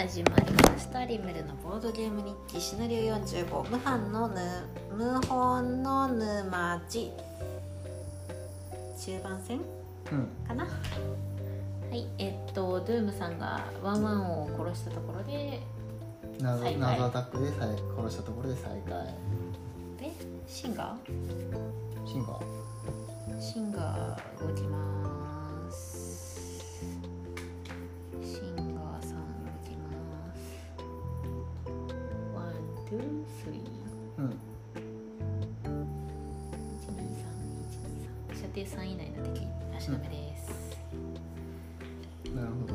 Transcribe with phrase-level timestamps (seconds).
[0.00, 1.04] 始まりました。
[1.04, 4.40] リムルのボードゲーム日記シナリオ45無版のぬ
[4.96, 7.12] 無本の沼地
[8.98, 9.60] 中盤戦？
[10.10, 10.26] うん。
[10.48, 10.64] かな？
[10.64, 10.70] は
[11.94, 12.06] い。
[12.16, 15.60] えっとドゥームさんがワンワンを殺したところで
[16.40, 19.04] 謎謎アタックで再殺したところで再開。
[19.98, 20.10] で
[20.48, 20.96] シンガ
[22.06, 22.40] シンガー。
[23.36, 25.19] ーシンガー動きます
[39.98, 40.48] です、
[42.34, 42.74] なるほど。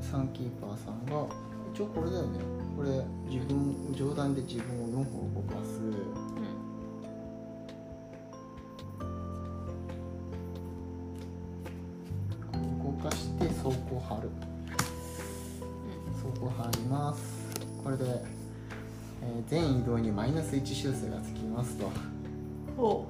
[0.00, 1.26] サンキーパーさんが
[1.74, 2.40] 一応これだよね。
[2.76, 2.90] これ
[3.30, 5.78] 自分上段で自分を4歩動かす。
[5.80, 6.52] うん
[12.82, 14.28] 動かして走行張る。
[16.12, 17.20] 走行張ります。
[17.82, 18.22] これで、えー
[19.48, 21.90] 全移動にマイナス1修正がつきますと。
[22.76, 23.06] ほ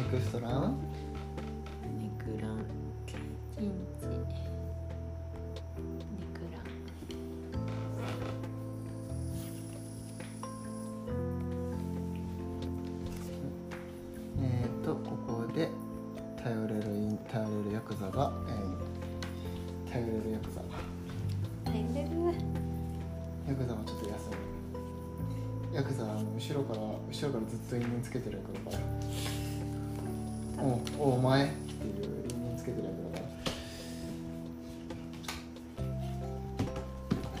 [0.00, 0.78] ネクストラン？
[1.98, 2.48] ネクラ。
[2.48, 2.64] ン
[3.06, 3.18] キン
[3.58, 3.68] チネ
[6.32, 6.58] クラ。
[6.58, 6.64] ン
[14.40, 15.68] えー、とここで
[16.42, 20.62] 頼れるイン頼れるヤクザが、えー、頼れるヤクザ。
[21.70, 22.10] 耐えれる。
[23.46, 25.76] ヤクザはちょっと休む。
[25.76, 28.78] ヤクザはあの後ろから後ろからずっと因縁つけてるから
[30.98, 31.46] おお前。
[31.46, 32.04] っていう
[32.34, 33.26] 因縁つけてるやつだか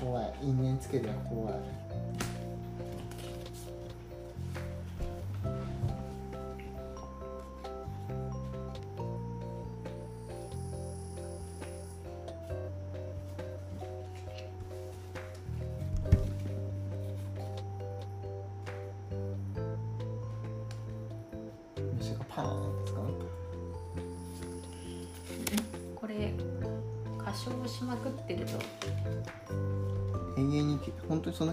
[0.00, 0.34] 怖い。
[0.42, 1.79] 因縁つけるや怖い。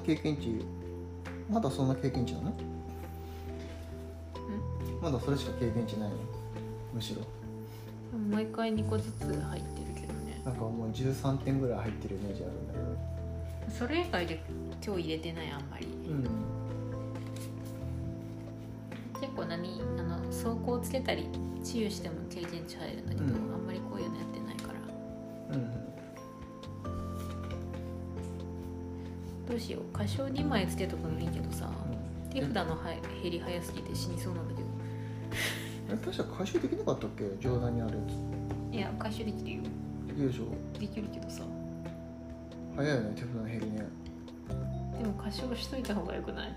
[0.07, 0.65] 経験値
[1.51, 2.53] まだそんな経験値なの？
[5.01, 6.15] まだそれしか経験値ないの？
[6.93, 7.23] むしろ。
[8.31, 10.41] 毎回2個ずつ入ってるけどね。
[10.45, 12.85] なんかもう13点ぐらい入ってるイメージあるんだけど。
[13.69, 14.41] それ以外で
[14.81, 15.87] 今日入れてないあんまり。
[15.87, 16.23] うん。
[19.19, 21.27] 結構何あの走行つけたり
[21.65, 23.31] 治癒しても経験値入るんだけど、うん。
[23.53, 24.36] あんまりこういうのやって
[29.67, 29.81] しよう。
[29.93, 31.69] 歌唱2枚つけとくのいいけどさ。
[32.31, 32.77] 手札のは
[33.21, 34.67] 減り早すぎて死にそうなんだけど。
[35.89, 37.23] え確か回収できなかったっけ？
[37.39, 37.97] 上段にある
[38.71, 39.63] やいや回収できるよ。
[40.15, 40.79] つよいしょ？
[40.79, 41.43] できるけどさ。
[42.75, 43.85] 早いよね手札の減りね。
[44.99, 46.55] でも歌唱しといた方がよくない？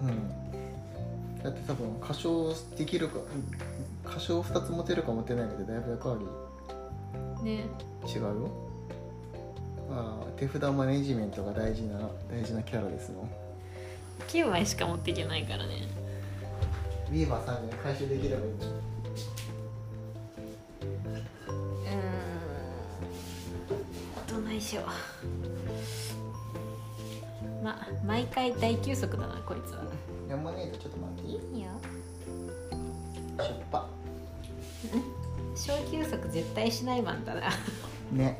[0.00, 1.42] うん。
[1.42, 3.18] だって多分歌唱できるか
[4.04, 6.24] 歌唱2つ持てるか持てないかでだいぶ役割
[7.42, 7.64] ね。
[8.06, 8.32] 違うよ。
[8.32, 8.69] ま
[9.92, 13.28] あ手札マネジメントが大事な大事なキャラですの。
[14.28, 15.88] 9枚しか持っていけないからね。
[17.10, 18.58] ビーバーさんに回収できればいいの？
[18.58, 24.42] うーん。
[24.42, 24.84] どないしよう。
[27.64, 29.82] ま毎回大休息だなこいつは。
[30.28, 31.30] レモネードちょっと待って。
[31.30, 31.70] いいいいよ。
[33.44, 33.88] しょっぱ。
[35.56, 37.50] 小休息絶対しない番だな。
[38.12, 38.39] ね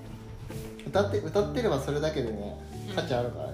[0.90, 2.56] 歌って歌ってればそれだけでね
[2.94, 3.49] 価値あるから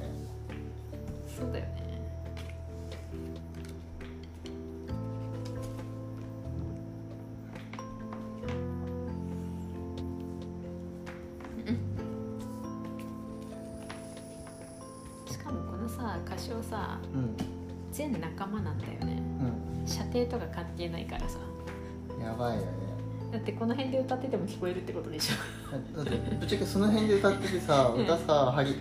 [24.57, 25.97] 聞こえるってことでしょ。
[25.97, 28.03] だってぶっちゃけその辺で歌っててさうん。
[28.05, 28.77] 歌さ張り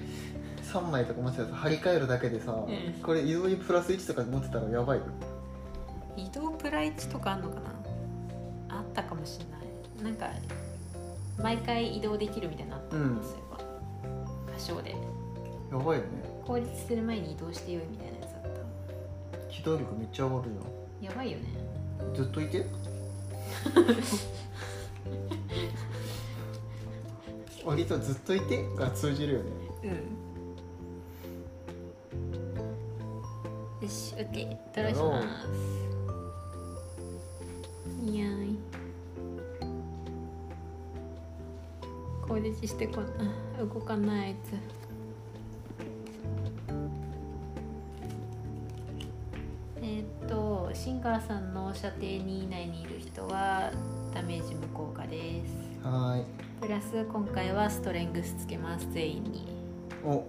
[0.64, 2.68] 3枚とか持ってたらさ張り替えるだけでさ、ん。
[3.04, 5.06] これ移動にプラス1とか持ってたらやばいよ。
[6.16, 7.56] 移動プラ1とかあんのか
[8.70, 8.78] な。
[8.78, 9.46] あったかもしれ
[10.08, 10.16] ない。
[10.16, 10.30] なんか
[11.42, 14.92] 毎回移動できるみたいなのあったうんそういえば歌唱で。
[15.72, 16.10] やばいよね。
[16.46, 20.52] 効率する前に移動してよいみたいなやつだっ機動力めっちゃ上がる
[21.02, 21.46] たやばいよね。
[22.14, 22.66] じゃんずっといて？
[27.66, 29.52] 割とずっといてが通じるよね。
[29.84, 29.90] うん。
[33.82, 35.28] よし OK トライします。
[38.06, 38.60] いやーい。
[42.28, 43.02] 効率してこ
[43.60, 44.54] 動かないあいつ。
[49.82, 53.72] えーっとシンガーさんの射程2以内にいる人は
[54.16, 55.86] ダメージ無効化です。
[55.86, 56.26] はーい。
[56.62, 59.46] プラス今回はストレングスつけます全員に。
[60.06, 60.24] お。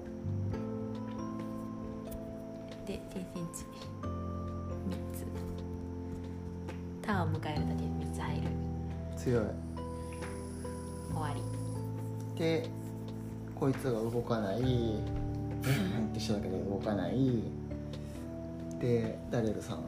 [2.84, 3.64] で経験値
[4.02, 4.10] 3
[5.14, 5.24] つ。
[7.00, 8.42] ターンを迎えるだけで3つ入る。
[9.16, 9.44] 強い。
[11.12, 12.40] 終わり。
[12.40, 12.68] で
[13.54, 14.58] こいつが動かない。
[14.66, 17.40] うんってしただけで動かない。
[18.80, 19.84] でダレルさん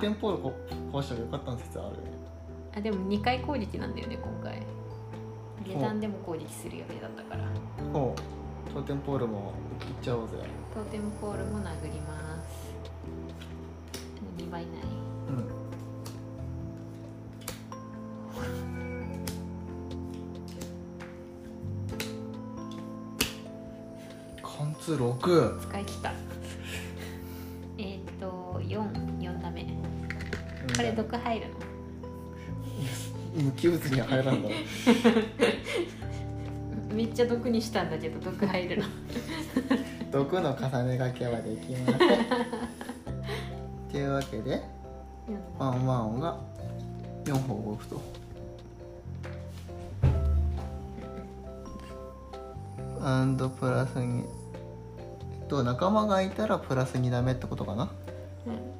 [0.00, 0.54] 店ポールこ
[0.92, 1.98] 壊したらよかったん説あるよね
[2.74, 4.62] あでも2回攻撃なんだよね今回。
[5.66, 7.44] 下段でも攻撃する予定だったから。
[7.92, 8.20] ほう。
[8.72, 10.36] 当店ポールもいっちゃおうぜ。
[10.72, 12.72] トーテムポールも殴ります。
[14.38, 14.72] 2倍ない。
[15.28, 15.50] うん。
[24.42, 25.69] 貫通6
[30.80, 31.46] これ毒入る
[33.36, 33.42] の？
[33.44, 34.54] 無機物には入らんだろ
[36.94, 38.84] めっちゃ毒にしたんだけど毒入るの。
[40.10, 41.98] 毒の重ね掛けはできません。
[43.92, 44.62] というわけで
[45.58, 46.38] ワンワンが
[47.24, 48.00] 4歩動くと。
[53.02, 54.24] アンドプラスに
[55.48, 57.84] と仲間がいたらプラス2ダメってことかな。
[57.84, 57.88] あ
[58.46, 58.79] うん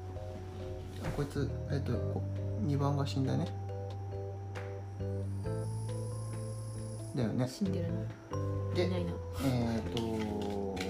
[1.21, 2.23] こいつえっとこ
[2.67, 3.47] 2番が死んだね。
[7.15, 7.47] だよね。
[7.47, 9.11] 死んでるのでいないな。
[9.45, 10.83] えっ、とこう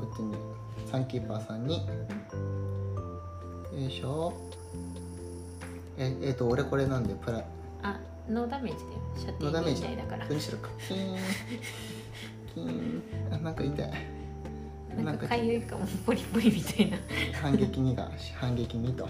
[0.00, 0.38] やってね
[0.88, 1.84] サンキーパーさんに
[3.72, 4.32] よいしょ。
[5.98, 7.44] ええっ、と俺これなんでプラ
[7.82, 8.98] あノーダメージだよ。
[9.16, 10.26] 射程2ノーダメージ以内だから。
[10.28, 10.58] どうにしろ。
[10.58, 11.18] かキーン。
[12.54, 13.02] キーン。
[13.32, 14.13] あなんか痛い
[15.02, 16.96] なんかかゆいかもポリポリみたいな。
[17.40, 19.08] 反撃2が反撃2と。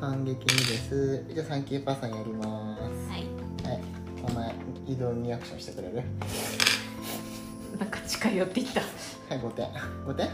[0.00, 1.24] 反撃2です。
[1.34, 2.80] じゃあサンキーパーさんやります。
[3.10, 3.26] はい。
[3.68, 3.80] はい。
[4.28, 4.54] お前
[4.86, 6.02] 移動にアクションしてくれる？
[7.78, 8.80] なんか近寄っていった。
[8.80, 9.68] はい5点。
[10.06, 10.28] 5点？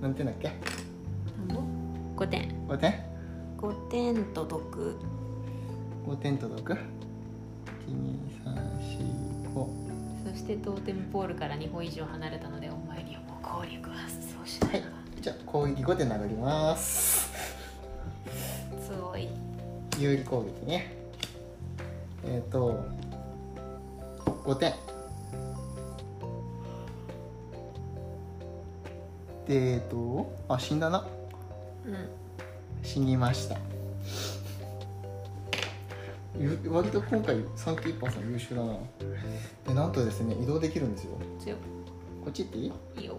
[0.00, 0.48] 何点だっけ？
[1.48, 1.56] なん
[2.16, 2.48] ぼ？5点。
[2.68, 2.94] 5点
[3.58, 4.96] ？5点と毒
[6.06, 6.76] 5点届く
[9.54, 9.89] ？12345
[10.24, 14.78] そしてトーテムポールから2歩以上離れたのでお前にはもう効力発動しなはい。
[14.80, 14.82] い
[15.20, 17.30] じゃあ攻撃5点殴ります。
[18.82, 19.28] すごい。
[19.98, 20.92] 有利攻撃ね。
[22.24, 22.84] えっ、ー、と
[24.44, 24.74] 5点。
[29.46, 31.06] でえっ、とあ死んだな。
[31.86, 32.08] うん。
[32.82, 33.56] 死にました。
[33.56, 33.79] ゆ
[36.68, 38.78] 割と今回サンキーパーさん優秀だな。
[39.66, 41.18] でなんとですね移動できるんですよ。
[41.38, 41.60] 強こ
[42.28, 42.72] っち行っていい？
[42.98, 43.18] いいよ。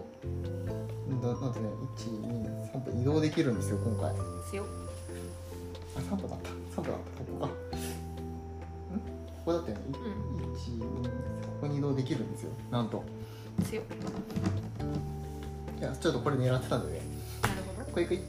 [1.22, 4.10] だなんとね123歩移動できるんですよ今回。
[4.10, 4.14] あ
[4.50, 4.64] 強
[5.96, 6.50] 3歩だった。
[6.80, 7.46] 3歩だったここか。
[7.46, 7.48] ん。
[7.50, 7.56] こ
[9.44, 9.92] こだったよね、う
[10.56, 11.10] 1 2こ
[11.62, 12.50] こに移動できるんですよ。
[12.70, 13.04] なんと。
[13.64, 13.84] 強い
[15.80, 17.00] やちょっとこれ狙ってたんでね。
[17.42, 17.92] なるほど。
[17.92, 18.20] こいこい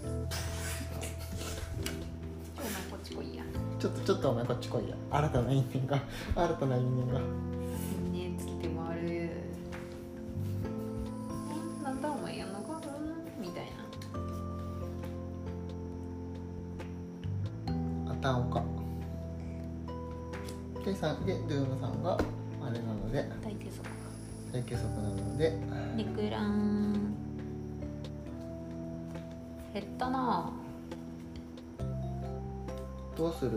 [3.84, 4.96] ちょっとちょっとお前こっち来いや。
[5.12, 6.02] 新たな因縁が
[6.34, 7.20] 新たな因縁が。
[7.20, 7.26] ね
[8.40, 9.30] つけて回る。
[11.60, 12.80] んなんだお前やんのか
[13.38, 13.72] みたいな。
[18.22, 18.64] タンオカ
[20.86, 22.18] でさんでドゥームさんがあ
[22.72, 23.26] れなので。
[23.44, 23.84] 大計測。
[24.54, 25.60] 大計測なので。
[25.98, 27.14] リクラン
[29.74, 30.54] 減ったな。
[33.16, 33.52] どうする？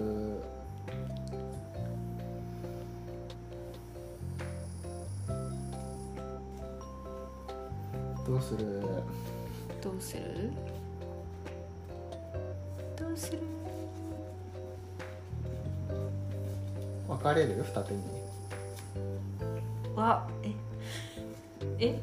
[8.47, 8.81] する。
[9.83, 10.23] どうする？
[12.97, 13.39] どうする？
[17.09, 17.65] 分かれる？
[17.65, 18.03] 二手に。
[19.97, 20.53] わえ？
[21.79, 22.01] え？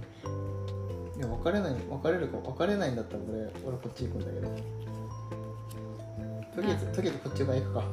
[1.18, 4.50] いや分かれない分かれるか分かれないんだったら俺俺こっち行くんだけど。
[6.56, 7.84] とりあえずとりあえずこっち側行くか。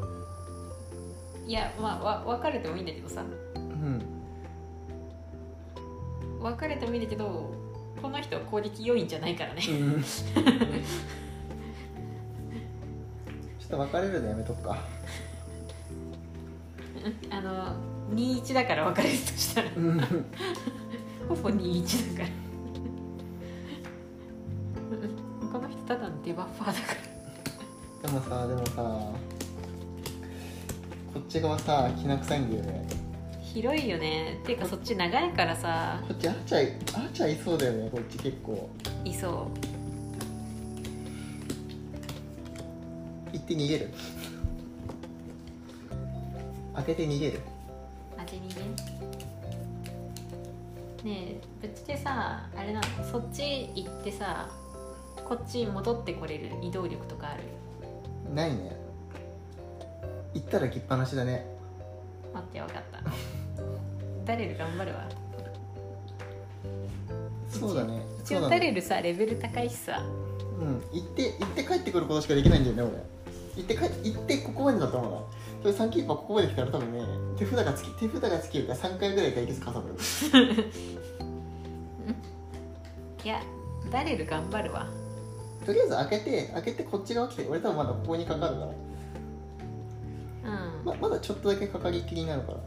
[1.46, 3.22] いやまあわ分かれてもいいんだけどさ。
[3.54, 4.02] うん。
[6.40, 7.52] 分かれてもいいんだけど
[8.00, 9.62] この人は攻撃良いんじゃないからね。
[9.68, 10.02] うん。
[10.02, 14.78] ちょっと別れるのやめとくか。
[17.30, 17.74] あの
[18.14, 19.70] 21だから分かれるとしたら。
[19.76, 20.00] うん。
[21.28, 22.34] ほぼ21だから。
[25.52, 27.10] この人ただのデバッファーだから。
[28.02, 28.72] でもさでもさ
[31.12, 32.99] こっち側さきな臭いんだよね
[33.52, 34.38] 広いよね。
[34.42, 36.00] っていうかそっち長いからさ。
[36.06, 37.90] こっちあーちゃいあーちゃいそうだよね。
[37.90, 38.70] こっち結構。
[39.04, 39.50] いそ
[43.32, 43.90] 行って逃げる。
[46.76, 47.40] 開けて逃げる。
[48.16, 48.54] う味にね
[51.02, 52.86] ねえぶっちゃけさあれなの？
[53.10, 54.48] そっち行ってさ
[55.24, 56.50] こっち戻ってこれる？
[56.62, 57.42] 移動力とかある？
[58.32, 58.76] ないね。
[60.34, 61.46] 行ったら来っぱなしだね。
[62.32, 63.00] 待って分かった
[64.30, 65.08] ダレル頑張るわ。
[67.48, 68.00] そうだね。
[68.22, 68.60] 一応そうだね。
[68.60, 70.00] ダレルさレベル高いしさ。
[70.60, 70.80] うん。
[70.92, 72.92] 行って行って帰ってくることしかできないんだよね俺
[73.56, 73.80] 行って帰
[74.12, 75.18] 行ってここまでだったもんな
[75.62, 77.00] それサンキーパーここまで来たら多分ね
[77.36, 79.96] 手札がつき手札がつきるから3回ぐらい解決かさぶる。
[83.24, 83.42] いや
[83.90, 84.86] ダレル頑張るわ。
[85.66, 88.66] とりあえず開けて開けてこっち側来て俺多分まだここにかかるから。
[88.66, 88.70] う
[90.82, 90.84] ん。
[90.84, 92.58] ままだちょっとだけかかりっきりになるから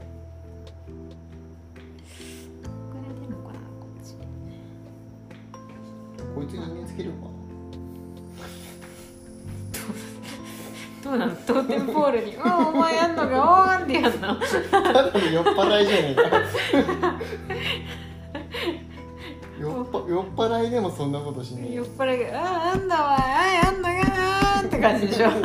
[6.45, 7.29] こいつ人間つけるのか
[11.03, 11.35] どうなの？
[11.35, 14.27] トーテンポールに「うんお前やんのかおーん」ってやんの？
[14.27, 14.35] な
[14.71, 16.23] ただの酔っ払いじゃねえか。
[19.59, 25.29] 酔っぱ酔っ払いでもそんなことしねえ酔よっ払いが「あああんだわあやんのかな」って感じでしょ。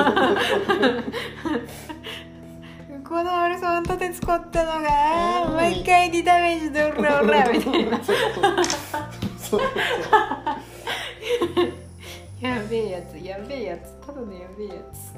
[3.09, 3.69] この俺そ
[4.21, 5.57] 使ったのがうん。
[5.57, 8.03] 毎回リダメージでオラオラみたいな。
[8.05, 8.17] そう
[9.39, 10.38] そうやべ
[12.89, 15.13] えやつやべえやつただのやべえやつ。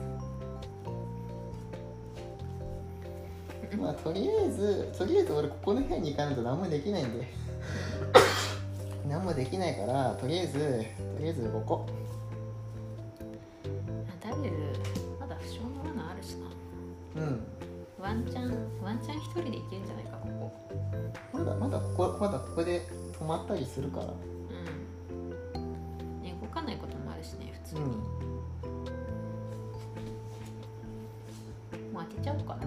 [3.76, 7.26] まあとりあえずとりあえず俺ここの部屋に行かないと何もできないんで。
[9.08, 10.58] 何もできないからとりあえずと
[11.20, 11.86] りあえずここ。
[14.20, 14.56] ダレル
[15.18, 16.34] まだ負傷の罠あるし
[17.14, 17.22] な。
[17.22, 17.46] うん。
[18.00, 21.38] ワンチャンワンチャン一人で行けるんじゃないかここ。
[21.38, 22.82] まだまだここまだここで
[23.18, 24.06] 止まったりするから
[27.70, 27.90] 普通に、うん。
[31.92, 32.66] もう開けちゃおうかな。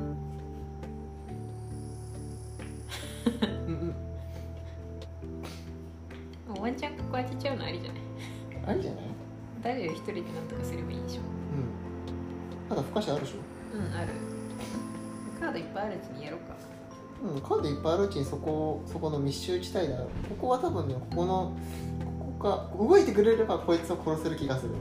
[6.48, 8.02] もうワンチャンここ開けちゃうのありじゃない？
[8.66, 9.04] ありじゃない？
[9.62, 11.24] 誰より一人でなんとかすればいいでしょう。
[11.24, 11.28] ん。
[12.70, 13.36] まだ不可視あるでしょ？
[13.78, 14.14] うんある。
[15.40, 16.56] カードいっぱいあるうちにやろうか。
[17.24, 19.96] うん、カードいっぱいあるうちにそこそこの密集地帯だ。
[19.96, 21.58] よここは多分ねここの
[22.06, 22.12] こ
[22.44, 24.74] こか動いてくれればこいつを殺せる気がする。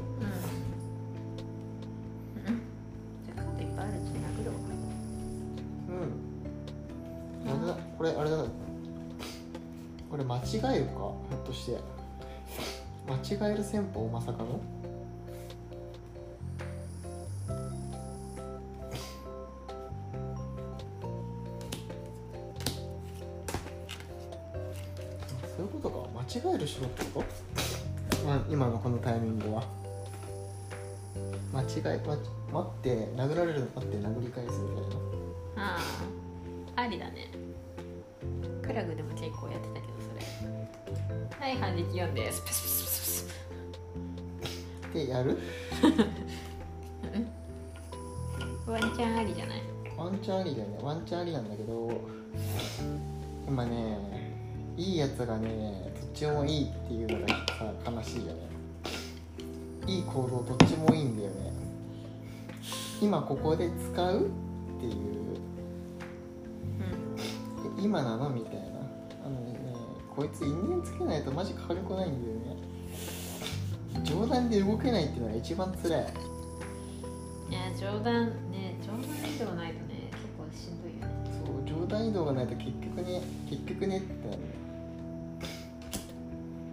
[7.96, 8.44] これあれだ。
[10.10, 10.40] これ間違
[10.76, 10.94] えるか？
[10.94, 11.78] ひょっとして。
[13.38, 14.60] 間違える戦法まさかの？
[41.94, 43.26] れはい反撃4ですプスプスプス
[44.92, 45.38] プでやる？
[48.64, 49.62] ス ワンチャンありじゃない？
[49.96, 50.78] ワンチャンありだよね。
[50.82, 51.90] ワンチャンありなんだけど
[53.48, 54.32] 今ね
[54.76, 57.34] いいやつがねどっちもいいっていうのがさ
[57.90, 58.42] 悲しいよね。
[59.86, 61.52] いい行動どっちもいいんだよね。
[63.00, 64.22] 今ここで使うっ
[64.80, 64.92] ていう。
[64.92, 65.00] うん。
[67.80, 68.30] え今なの？
[68.30, 68.71] みたいな
[70.14, 72.56] こいつ因縁つけないとマジ火力ないんだよね。
[74.04, 76.02] 冗談で動けないっていうのが一番辛い。
[77.50, 81.12] いや冗談ね冗談以上ないとね結構しんどいよね。
[81.44, 84.38] そう冗談移動がないと結局ね結局ねって。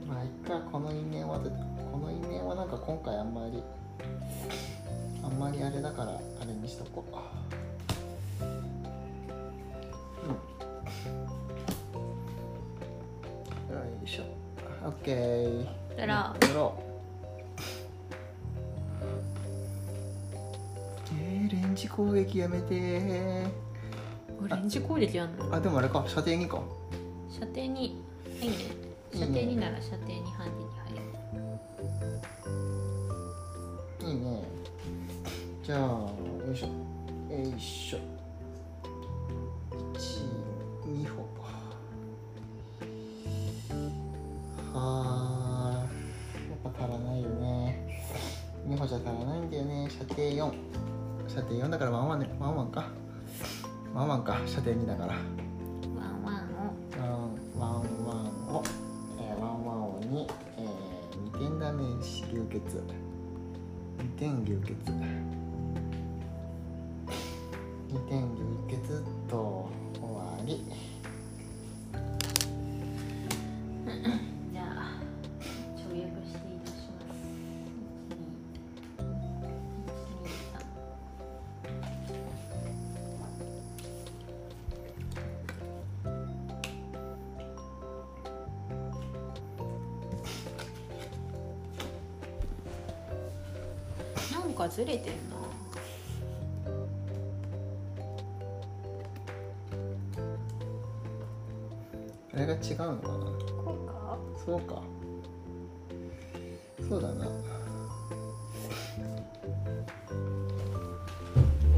[0.07, 3.63] まあいっかこの因縁はこの因縁はなんか今回あんまり
[5.23, 7.11] あんまりあれだからあれにしとこう
[15.03, 15.65] OK
[15.95, 16.81] だからやろう。
[21.21, 22.75] えー、レンジ攻撃やめて。
[22.75, 25.53] レンジ攻撃あんの？
[25.53, 26.61] あでもあれか射程2か。
[27.29, 28.01] 射程に
[28.41, 28.55] いいね。
[29.13, 30.93] 射程になら射程にハンデに入
[34.05, 34.43] るいいね。
[35.63, 36.09] じゃあよ
[36.53, 36.67] いしょ。
[36.67, 36.71] よ
[37.57, 37.99] いしょ
[54.69, 55.13] ワンか射程2だから。
[55.13, 56.69] ワンワンを。
[56.97, 58.63] ワンワンワンを、
[59.19, 62.83] えーワンワンをに、えー、2点ダメージ流血。
[63.97, 64.91] 2点流血
[94.59, 95.37] かずれてんな。
[102.33, 103.15] あれが違うのかな？
[103.63, 104.17] こうか？
[104.45, 104.83] そうか。
[106.89, 107.25] そうだな。
[107.25, 107.29] オ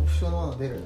[0.07, 0.79] プションのもの出る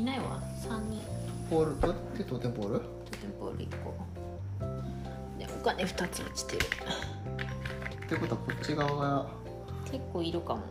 [0.00, 0.40] いないわ。
[0.62, 1.02] 3人。
[1.50, 2.80] ポールとってトーテンポール？
[2.80, 2.86] ト
[3.20, 3.94] テンポール1個。
[5.38, 6.64] でお金2つ落ちてる。
[8.06, 9.26] ってことはこっち側が
[9.84, 10.62] 結構いるかも。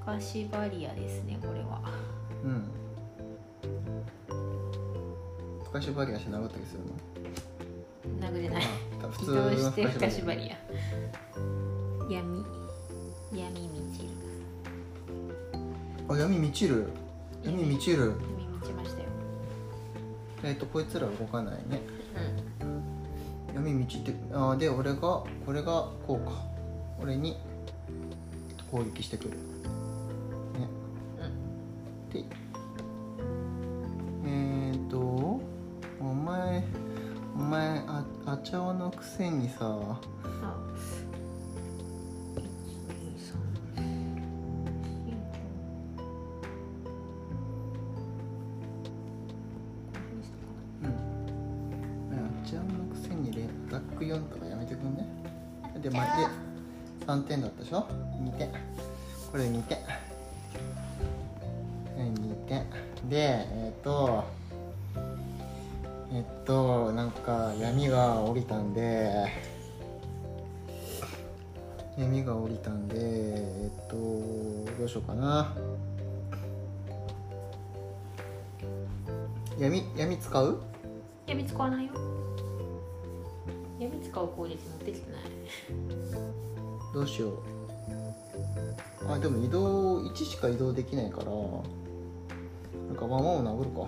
[0.00, 1.80] ふかしバリアですねこれは。
[2.44, 2.70] うん。
[5.64, 8.62] ふかしバリアして殴ったりするの殴れない。
[9.02, 10.56] あ普移通してふかバしバリア
[16.10, 16.88] あ闇満ちる。
[17.44, 17.98] 闇満ちる。
[17.98, 18.12] 闇
[18.48, 19.08] 満ちましたよ。
[20.42, 21.82] えっ、とこいつら動かないね。
[23.52, 26.32] う闇満ちってあで俺がこれがこうか。
[27.00, 27.36] 俺に
[28.72, 29.30] 攻撃してくる。
[29.30, 29.36] ね。
[31.28, 32.10] ん。
[32.10, 32.24] で
[34.26, 35.40] えっ、とお
[36.02, 36.64] 前
[37.36, 39.78] お前ああちゃおのくせにさ
[57.70, 57.86] しょ
[58.20, 58.48] ？2点
[59.30, 59.84] これ2点は
[62.04, 62.66] い2点
[63.08, 63.16] で
[63.48, 64.24] えっ、と
[66.12, 69.28] えっとなんか闇が降りたんで
[71.96, 75.54] 闇が降りたんでえっとどうしようかな。
[79.58, 80.60] 闇闇使う？
[81.26, 81.92] 闇使わないよ。
[83.78, 85.22] 闇使う攻撃持ってきてない。
[86.94, 87.38] どうしよう。
[87.44, 87.49] あ
[89.20, 91.30] でも移動1しか移動できないからな
[92.94, 93.86] んかワンワンを殴るか。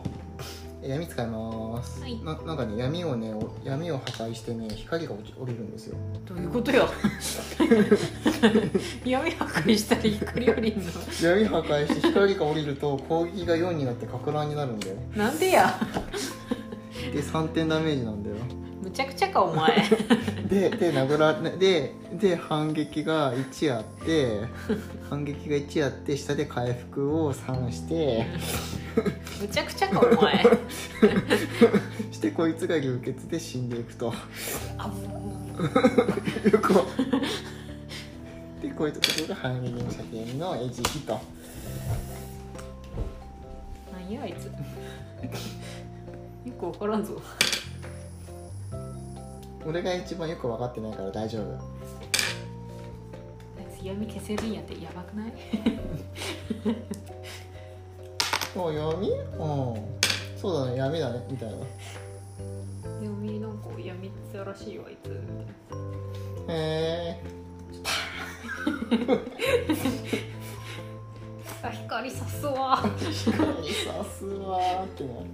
[0.83, 2.17] 闇使います、はい。
[2.25, 5.97] ななんかね闇をねお闇を破壊してね光が落ち降りるんですよ。
[6.27, 6.89] どういうことよ。
[9.07, 10.83] 闇破壊したら光降りんの。
[11.23, 15.79] 闇破壊して光が降りると攻撃が4になってか乱になるんだよなんでや。
[17.13, 18.32] で3点ダメージなんだよむ
[18.93, 19.77] ちゃくちゃかお前。
[20.49, 24.43] でで殴られでで反撃が1あって
[25.09, 28.27] 反撃が1あって下で回復を3して
[29.41, 30.45] むちゃくちゃかお前。
[32.13, 34.13] してこいつが流血で死んでいくと。
[34.79, 34.91] あ
[36.51, 36.85] よくわ
[38.61, 40.57] でこういうところが反撃の射程の
[40.99, 41.21] ット
[43.93, 44.47] なんやあいつ。
[46.47, 47.21] よくわからんぞ
[49.67, 51.55] 俺が一番よく分かってないから大丈夫。
[51.55, 51.59] あ
[53.63, 55.33] いつ闇消せるんやってやばくない？
[58.57, 59.11] お闇？
[59.11, 59.15] う。
[59.15, 59.99] ん
[60.37, 61.57] そうだね闇だねみたいな。
[63.03, 65.11] 闇なんか闇ったらしいわあいつ。
[66.49, 67.21] へえ
[71.65, 72.77] あ光さすわ。
[72.77, 73.15] 光
[73.73, 75.27] さすわーってなる。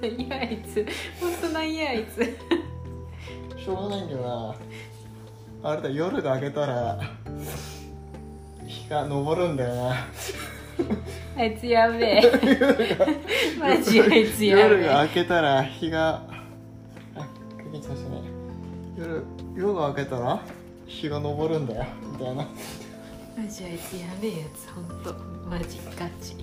[0.00, 0.86] なんやあいつ。
[1.20, 2.36] ほんとなんやあいつ
[3.66, 4.54] しょうがないんだよ
[5.62, 5.70] な。
[5.70, 7.00] あれだ夜が明けたら
[8.64, 9.96] 日が昇るんだよな。
[11.36, 12.22] あいつやべえ。
[13.58, 14.84] マジあいつやべえ。
[14.84, 16.22] 夜が明けたら日が
[17.16, 17.26] あし
[18.96, 19.24] 夜
[19.56, 20.40] 夜が明けたら
[20.86, 22.46] 日が昇るんだよみたいな。
[23.36, 25.12] マジあいつやべえやつほんと。
[25.50, 26.36] マジガチ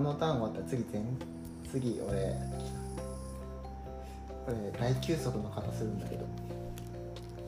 [0.00, 1.04] このターン終わったら次全
[1.70, 2.34] 次俺
[4.46, 6.24] これ大休息の方するんだけど。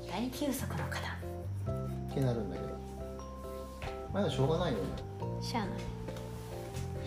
[0.07, 1.01] 大休息の方。
[2.13, 2.69] 気になるんだけど。
[4.13, 4.85] まだしょうがないよね。
[5.41, 5.79] しゃあない。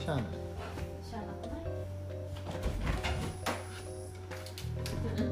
[0.04, 0.26] しゃあない。
[1.08, 1.60] しゃあなくな
[5.22, 5.28] い？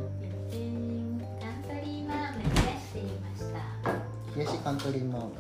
[0.54, 1.19] うん。
[1.41, 4.38] カントリーマーム冷やしてみました。
[4.38, 5.32] 冷やしカントリーマーム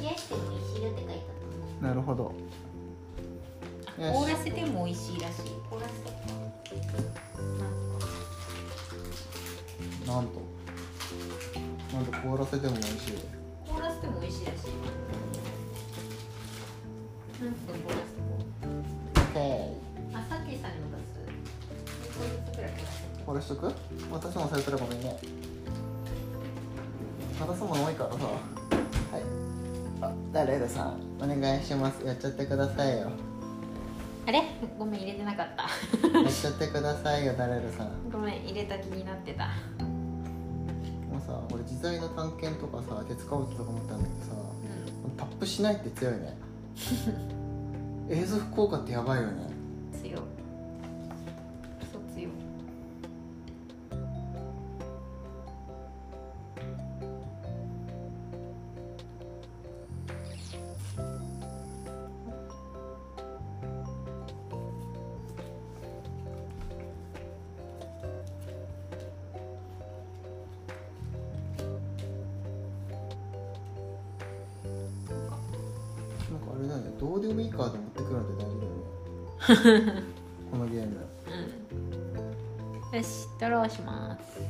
[0.00, 1.20] 冷やしても美味しいよって書いて
[1.82, 2.34] あなるほど
[3.98, 5.42] 凍らせても美味しいらしい。
[5.68, 6.10] 凍らせて。
[10.06, 10.40] なんと？
[11.92, 13.14] なんと凍らせても美味しい。
[13.66, 14.70] 凍らせても美味しいらしい。
[17.40, 19.42] 何分凍らせても。
[20.14, 21.18] あさっきさんにも出す。
[23.26, 23.74] これしとく？
[24.12, 25.18] 私もされたらごめんね。
[27.40, 28.16] 渡すもの多いからさ。
[28.26, 28.30] は
[29.18, 29.22] い。
[30.00, 30.58] あ誰？
[30.60, 31.00] ださん。
[31.20, 32.04] お願いします。
[32.06, 33.10] やっちゃってくださいよ
[34.28, 34.42] あれ？
[34.78, 35.62] ごめん入れてなかった。
[36.18, 38.10] やっちゃってくださいよ誰ださん。
[38.12, 39.46] ごめん入れた気になってた。
[39.46, 46.36] もうさ俺自在の探検とかさ手使おうとか思ったんだけどさうタップしないって強いね。
[48.10, 49.47] 映像効果ってやばいよね
[80.50, 81.06] このゲーム。
[82.90, 82.96] うん。
[82.96, 84.40] よしドローします。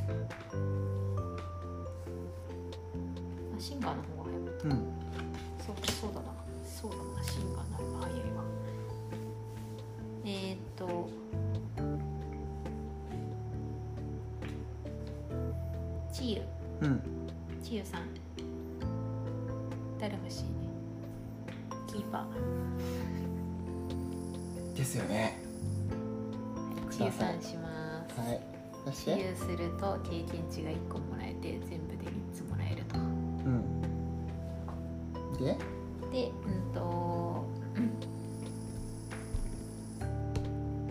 [3.57, 4.31] あシンガーの方が
[4.63, 4.73] 早い。
[4.73, 5.08] うん
[29.49, 32.99] すると経験値が1個もらえて全部で3つもらえると。
[32.99, 33.81] うん。
[35.39, 35.57] で？
[36.13, 37.81] でうんと、う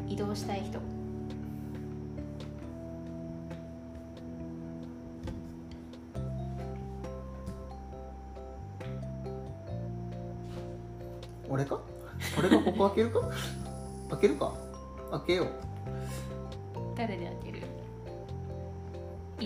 [0.09, 0.11] ん。
[0.11, 0.79] 移動したい人。
[11.47, 11.79] 俺か？
[12.39, 13.21] 俺がここ開けるか？
[14.09, 14.51] 開けるか？
[15.11, 15.47] 開けよう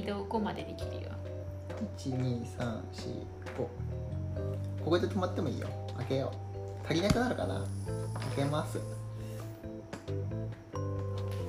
[0.02, 1.12] 移動5までできるよ
[1.96, 2.58] 12345
[3.56, 3.70] こ
[4.84, 7.64] こで止まってもいいよ開けよう足りなくなるかな
[8.16, 8.80] 開けます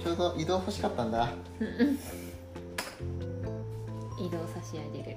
[0.03, 1.31] ちょうど移動欲しかったんだ
[4.21, 5.17] 移動差し上げる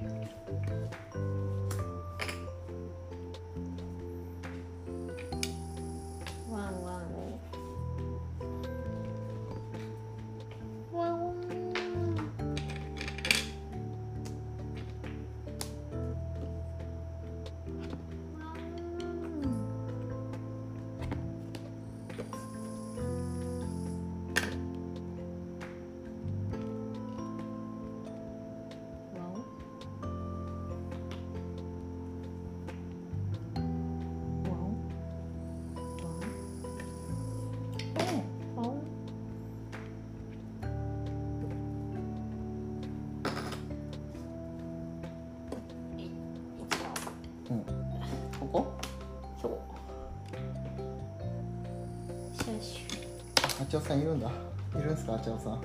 [53.96, 54.30] んいるんだ。
[54.78, 55.54] いるんすかあちおさん。
[55.54, 55.60] あ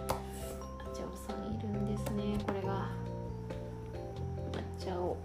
[0.95, 2.39] ちゃおさんいるんですね。
[2.47, 2.85] これが。
[2.85, 2.91] あ
[4.79, 5.17] ちゃお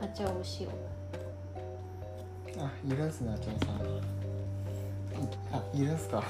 [0.00, 0.68] あちゃお塩
[2.64, 3.76] あいるんすねあちおさん。
[3.76, 3.80] い
[5.52, 6.24] あいるんすか。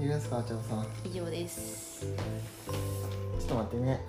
[0.00, 0.86] いるんすかあちおさん。
[1.04, 2.06] 以上です。
[2.06, 4.00] ちょっと待ってね。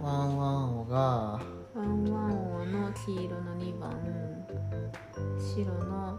[0.00, 1.40] ワンワンオが。
[1.74, 3.92] ワンワンオの黄色の2番。
[5.38, 6.18] 白の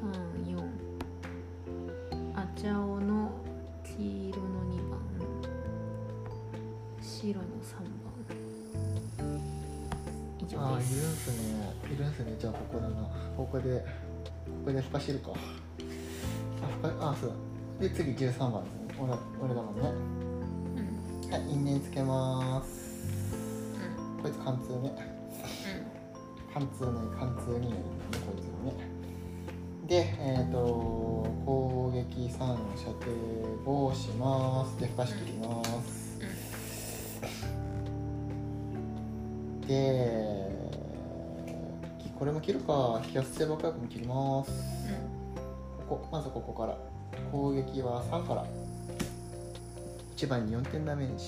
[0.00, 0.68] 34
[2.34, 2.89] あちゃお
[12.24, 12.36] ねいるんすね。
[12.38, 13.84] じゃあここだなここでこ
[14.66, 15.32] こでふかしるか
[17.00, 17.30] ああそう
[17.80, 17.88] だ。
[17.88, 19.88] で次13番ですね俺俺だもんね。
[21.26, 21.30] うん。
[21.30, 22.70] はい因縁つけます。
[24.18, 24.92] うんこいつ貫通ね。
[26.52, 27.74] 貫通ね貫通にこ
[28.36, 28.74] いつのね。
[29.86, 30.58] でえっ、と
[31.44, 33.10] 攻撃3射程
[33.90, 34.78] 5します。
[34.78, 36.20] でふかし切ります、
[39.66, 40.39] で
[42.20, 44.52] これも切るか引き寄せ爆薬も切ります。
[45.88, 46.76] ここまずここから。
[47.32, 48.46] 攻撃は3から。
[50.14, 51.24] 1番に4点ダメージ。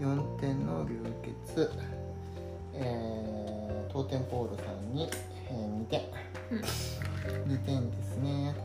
[0.00, 1.00] 4点の流
[1.54, 1.70] 血。
[2.74, 5.08] えー、当店ポールさんに、
[5.48, 6.00] えー、2点、
[6.50, 7.54] うん。
[7.54, 8.56] 2点ですね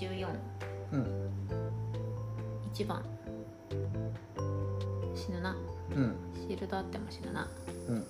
[0.00, 0.28] 54、
[0.92, 1.30] うん、
[2.72, 3.04] 1番。
[5.14, 5.54] 死ぬな、
[5.94, 7.46] うん、シールドあっても死ぬな、
[7.88, 8.06] うん、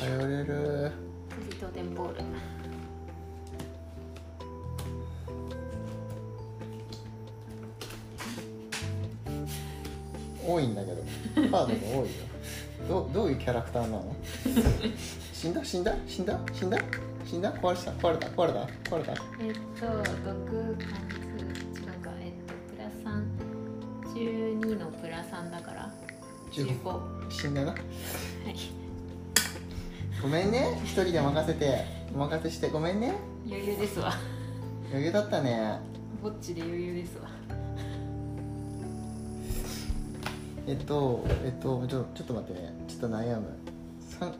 [0.00, 0.90] 頼れる。
[1.46, 2.22] 辻とデンボール。
[10.44, 11.04] 多いんだけど。
[11.34, 12.06] カードが多いよ。
[12.88, 14.16] どどういうキャラクターなの？
[15.38, 15.64] 死んだ？
[15.64, 15.94] 死んだ？
[16.08, 16.36] 死んだ？
[16.52, 16.78] 死んだ？
[17.24, 17.52] 死んだ？
[17.54, 17.92] 壊れた？
[17.92, 18.26] 壊れた？
[18.26, 18.66] 壊れた？
[18.90, 19.12] 壊れた？
[19.40, 21.38] えっと6関数
[21.80, 23.24] 違うかえっとプラ三
[24.12, 24.18] 十
[24.54, 25.94] 二のプラ三だから
[26.50, 27.00] 十五。
[27.30, 27.70] 死んだな。
[27.70, 27.80] はい。
[30.20, 30.76] ごめんね。
[30.82, 32.68] 一人で任せてお任せして。
[32.68, 33.14] ごめんね。
[33.46, 34.14] 余裕ですわ。
[34.90, 35.78] 余裕だったね。
[36.20, 37.28] ぼっちで余裕ですわ。
[40.66, 42.74] えっとえっとちょちょっと待ってね。
[42.88, 43.56] ちょっと悩む。
[44.18, 44.32] 3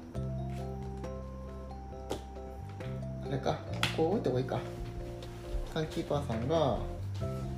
[3.39, 3.59] れか
[3.97, 4.59] ここ置いた方がいいか。
[5.73, 6.79] タンキーパーさんが、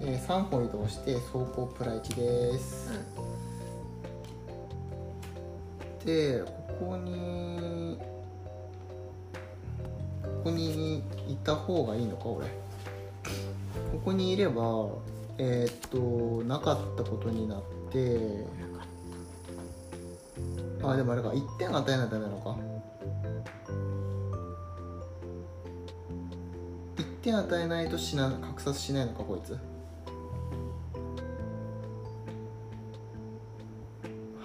[0.01, 2.17] えー、3歩移動して走行プラ1
[2.53, 2.91] です、
[6.05, 7.99] でここに
[10.23, 12.47] ここにいた方がいいのか俺。
[12.47, 14.89] ここにいれば
[15.39, 18.45] えーっとなかったことになって。
[20.83, 22.57] あでもあれか1点与えないとダメなのか
[27.23, 29.59] 点与えないと死な格殺しないのかこいつ。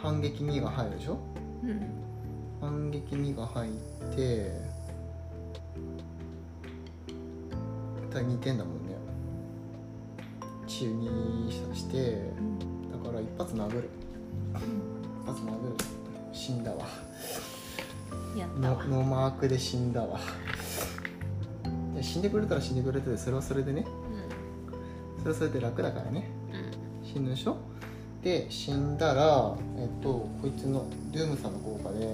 [0.02, 1.18] 反撃2が入るでしょ？
[1.64, 1.82] うん
[2.62, 3.72] 反撃2が入っ
[4.16, 4.62] て
[8.14, 8.96] だ2点だもんね。
[10.68, 12.32] 中2して
[12.92, 13.90] だから一発殴る。
[14.54, 15.76] 一発殴る。
[16.32, 16.86] 死んだわ。
[18.38, 18.70] やった。
[18.70, 20.20] わノノーマークで死んだわ
[22.06, 23.86] 死んでくれたら死んでくれてそれはそれでね。
[25.20, 26.30] それはそれで楽だからね。
[27.02, 27.08] うん。
[27.08, 27.58] 死ぬでしょ？
[28.24, 32.06] で死んだらえっとこいつのドゥームさんの効果で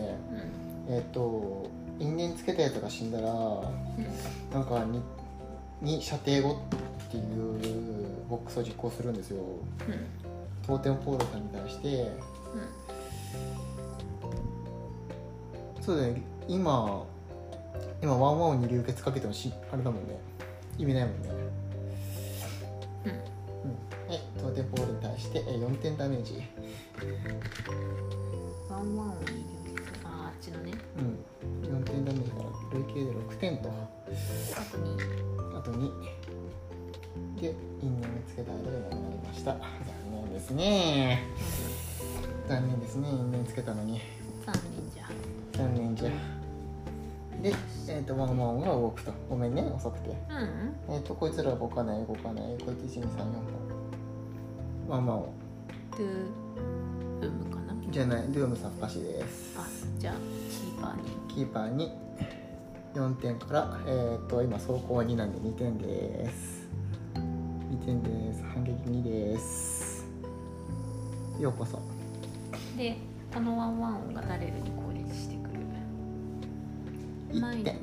[0.89, 0.95] うん。
[0.95, 3.65] えっと因縁つけたやつが死んだらうん。
[4.53, 5.01] なんかに
[5.81, 6.61] に射程後
[7.07, 9.37] っていうボックスを実行するんですよ。
[9.43, 10.65] うん。
[10.65, 12.11] トーテムポールさんに対して。
[15.81, 16.21] そうだね。
[16.47, 17.03] 今
[18.01, 20.19] 今ワンワンに流血かけてもしあれだもんね。
[20.77, 21.29] 意味ないもんね。
[23.05, 23.11] うん。
[23.11, 23.17] うん。
[24.09, 26.41] はいトーテムポールに対してえ4点ダメージ。
[28.69, 30.71] ワンワンを入れるああっちのね。
[30.97, 31.79] うん。
[31.81, 33.69] 4点ダメージから累計で6点と。
[33.69, 34.97] あとに
[35.55, 35.91] あと2
[37.41, 39.51] で因縁をつけた間でなくなりました。
[39.53, 39.61] 残
[40.11, 41.23] 念ですね。
[42.47, 43.09] 残念ですね。
[43.09, 44.01] 因縁つけたのに。
[44.45, 45.09] 3人じゃ。
[45.53, 46.40] 残念じゃ
[47.41, 47.53] で、
[47.87, 49.11] えっ、とワンワンが動くと。
[49.29, 50.09] ごめんね遅くて。
[50.09, 50.93] うん。
[50.95, 52.57] えっ、とこいつらは動かない動かない。
[52.63, 53.41] こいつ1234本
[54.87, 55.33] ワンワンを。
[55.91, 57.75] トゥーウムかな？
[57.91, 59.57] じゃないドゥームさん不可視です。
[59.57, 59.65] あ
[59.97, 60.15] じゃあ
[60.49, 61.03] キーパーに。
[61.33, 61.91] キーパーに。
[62.93, 66.69] 4点からえっ、と今装甲は2なんで2点です。
[67.15, 68.43] 2点です。
[68.53, 70.05] 反撃2です。
[71.39, 71.79] ようこそ。
[72.77, 72.97] で
[73.33, 74.90] このワンワンがダレルに攻撃してくる
[77.33, 77.75] 1点。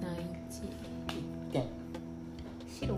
[0.00, 0.06] 内
[0.48, 1.64] 1点。
[2.68, 2.88] 白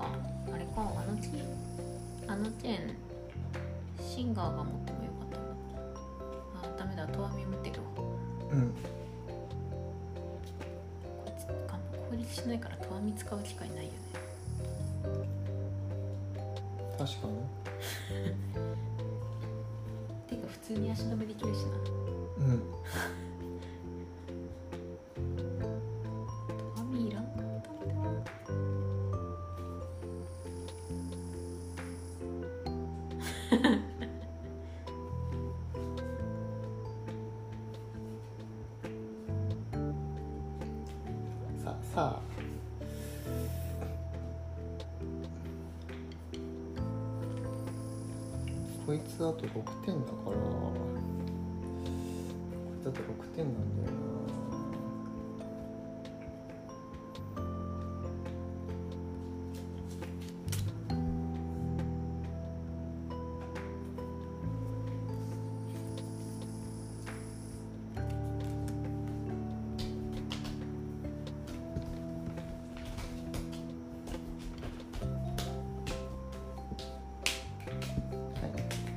[0.00, 0.06] か
[0.52, 1.30] あれかあのチ
[2.28, 2.96] あのチェーン
[4.06, 7.86] シンガーが持ってもよかったなあダメだトワミ持ってるわ
[8.52, 8.70] うん。
[8.70, 8.76] こ
[11.26, 11.78] いつあの
[12.10, 13.96] 攻撃しないからトワミ使う機会ないよね。
[16.98, 17.34] 確かに。
[20.28, 21.76] ていうか普通に足止めできるしな。
[22.38, 22.62] うん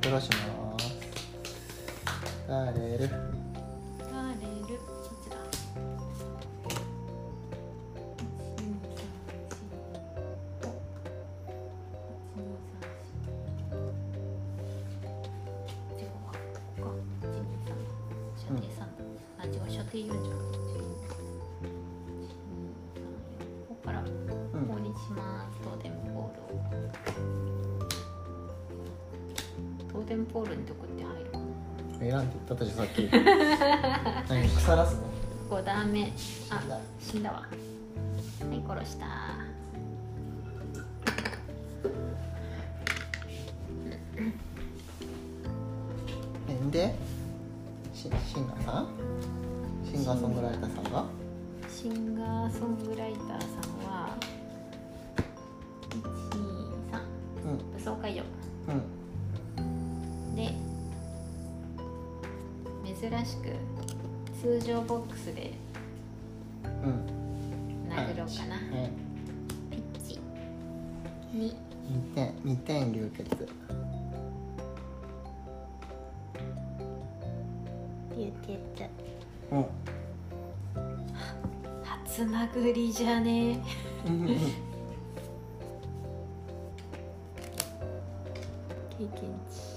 [0.09, 0.85] なはいドラします。
[2.47, 3.28] ガレル
[34.27, 35.01] 何腐らすの？
[35.49, 36.11] ここダメ
[36.49, 36.61] あ
[36.99, 37.31] 死んだ。
[37.31, 37.37] わ。
[37.37, 37.49] はい
[38.67, 39.05] 殺した。
[46.47, 46.95] えんで？
[47.93, 48.87] シシンガーさん？
[49.85, 51.05] シンガーソングライターさんが？
[51.69, 53.39] シンガーソングライターさん
[53.87, 54.17] は
[55.89, 57.57] 123うん。
[57.71, 58.23] 武装解除。
[58.67, 58.98] うん
[62.99, 63.55] 珍しく
[64.41, 65.53] 通常ボックスで
[66.63, 67.19] うん。
[67.89, 68.91] 殴ろうかな、はい。
[69.71, 70.19] ピッチ。
[71.33, 71.55] に。
[71.89, 73.23] 2点2点流血。
[78.17, 78.59] 流血。
[79.51, 79.65] うん。
[81.83, 83.63] 初殴りじゃね。
[84.05, 84.27] うん。
[84.27, 84.33] 経
[88.99, 89.09] 験
[89.49, 89.68] 値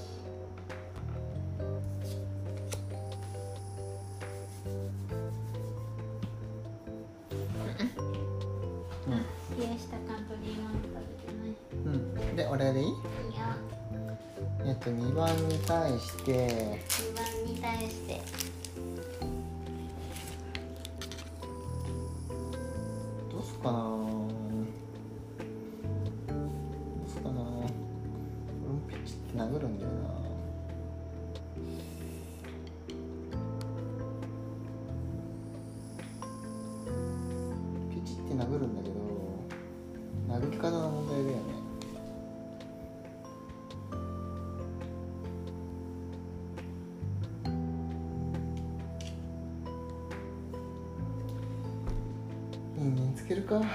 [53.60, 53.66] か。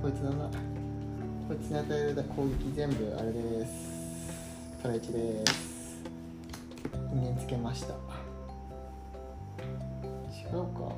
[0.00, 0.48] こいつだな
[1.46, 3.72] こいつに与える攻撃全部あれです
[4.80, 6.00] トライチです
[7.12, 7.96] 人間つけました違
[10.52, 10.96] うかこ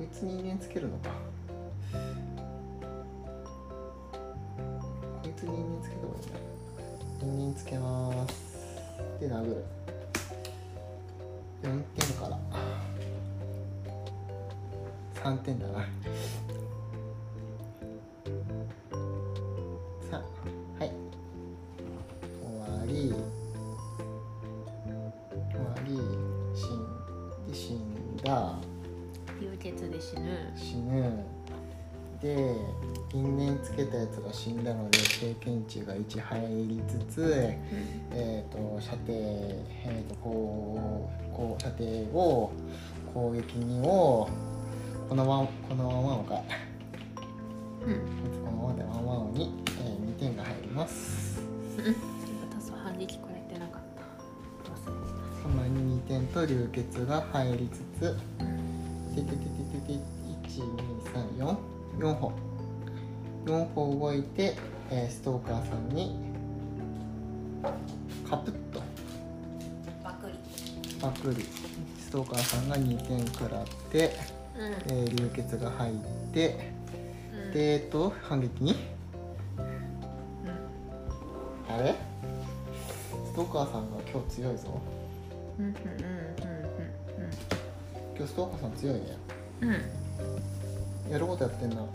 [0.00, 1.10] いつに人間つけるのか
[5.22, 6.34] こいつに人間つけた方がいいな
[7.20, 8.34] 人間つけます
[9.20, 9.64] で殴る
[11.62, 12.38] 4点から
[15.22, 15.86] 3点だな
[34.42, 37.54] 死んだので経験値が1入りつつ
[38.10, 42.50] えー、と射程、えー、とこうこう射程を
[43.14, 44.28] 攻撃2を
[45.08, 46.42] このままこのままか。
[47.86, 47.94] うん。
[48.44, 51.40] このままでワンワンに、えー、2点が入ります。
[52.82, 54.72] 反撃これてなかった。
[54.72, 58.44] 忘れてその2点と流血が入りつつた
[59.14, 59.46] てててて
[59.86, 60.00] てて
[61.38, 61.56] 1234
[62.00, 62.51] 4歩
[63.44, 64.54] 4歩動いて、
[64.90, 66.16] えーストーカーさんに
[68.28, 68.80] カプッと。
[70.02, 70.34] バクリ。
[71.00, 71.42] パクリ。
[71.98, 74.12] ストーカーさんが2点食らって、
[74.56, 74.92] うん。
[74.92, 75.94] えー流血が入っ
[76.32, 76.72] て
[77.46, 77.52] うん。
[77.52, 78.76] でえっと反撃に？
[81.68, 81.94] あれ？
[83.26, 84.80] ストーカーさんが今日強いぞ。
[85.58, 85.74] うんうん
[88.14, 89.16] 今日ストーカーさん強いね。
[89.62, 89.78] うんうんう
[91.08, 91.12] ん。
[91.12, 91.80] やることやってんな。
[91.80, 91.88] うん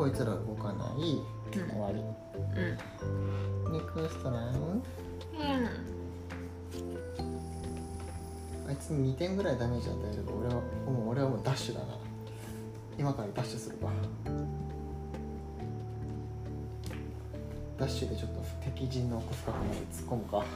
[0.00, 1.20] こいつら動かない、
[1.58, 1.68] うん。
[1.68, 1.98] 終わり。
[1.98, 3.72] うん。
[3.74, 4.82] ネクストラウンうん。
[8.66, 10.62] あいつに2点ぐらいダメージ与えれば俺はも
[11.04, 11.98] う俺はもうダッシュだな。
[12.98, 13.92] 今からダッシュするわ。
[17.78, 20.46] ダッシュでちょっと敵陣の奥深くまで突っ込むか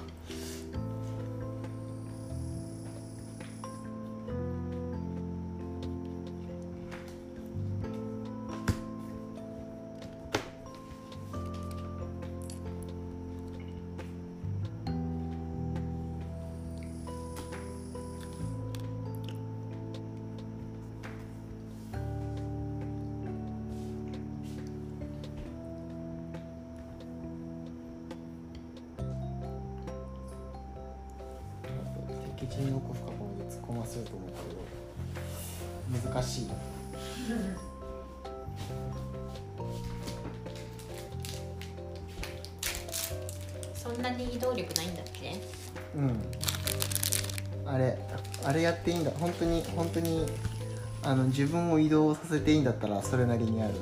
[51.37, 53.74] 自分を移動させていいんだったらそれなりにある。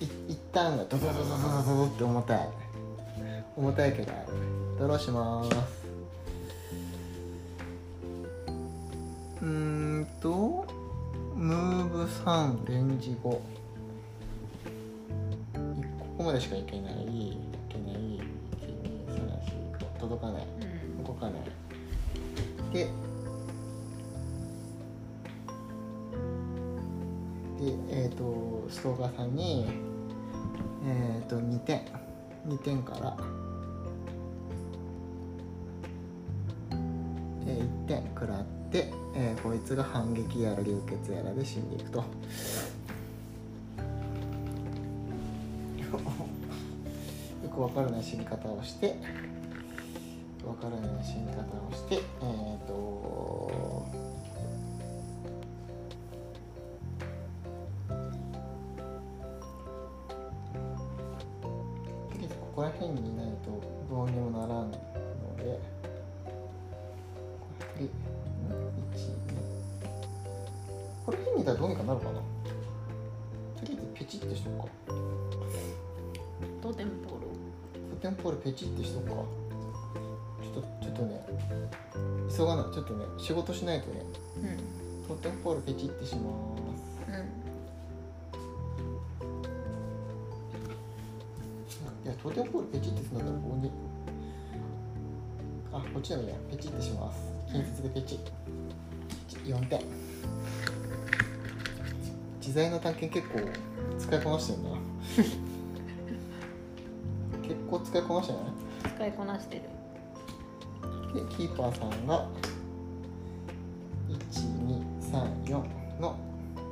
[0.00, 2.48] い一旦がドドドドドドドドって重たい。
[3.56, 4.32] 重たいけどある。
[4.80, 5.50] ドローします。
[9.42, 9.48] うー
[10.00, 10.66] んと
[11.36, 13.40] ムーブ3レンジ5こ
[16.18, 16.93] こまでしかいけない。
[32.46, 33.16] 2点から、
[36.70, 41.98] えー、1点食らって、えーこいつが反撃やら流血やらで死んでいくと。
[47.44, 48.96] よくわからない死に方をして
[50.44, 54.13] わからない死に方をしてえっ、とと
[78.34, 81.24] トテンポールペチってしとくかちょっとちょっとね。
[82.36, 84.02] 急がないちょっとね仕事しないとね。
[84.42, 85.16] うん。
[85.16, 86.24] トテンポールペチってします。
[87.08, 87.14] うん。
[92.04, 93.70] いやトテンポールペチってするんだったらここに。
[95.72, 96.34] あこっちでもいいや。
[96.50, 97.18] ペチってします。
[97.52, 98.18] 近接でペチ。
[98.18, 98.22] ペ
[99.28, 99.80] チ4点。
[102.40, 103.40] 自在の探検結構
[103.98, 104.70] 使いこなしてるな
[107.94, 108.42] 使いこなしてない？
[108.96, 109.62] 使いこなしてる。
[111.14, 112.26] でキーパーさんが
[114.32, 115.52] 1234
[116.00, 116.18] の、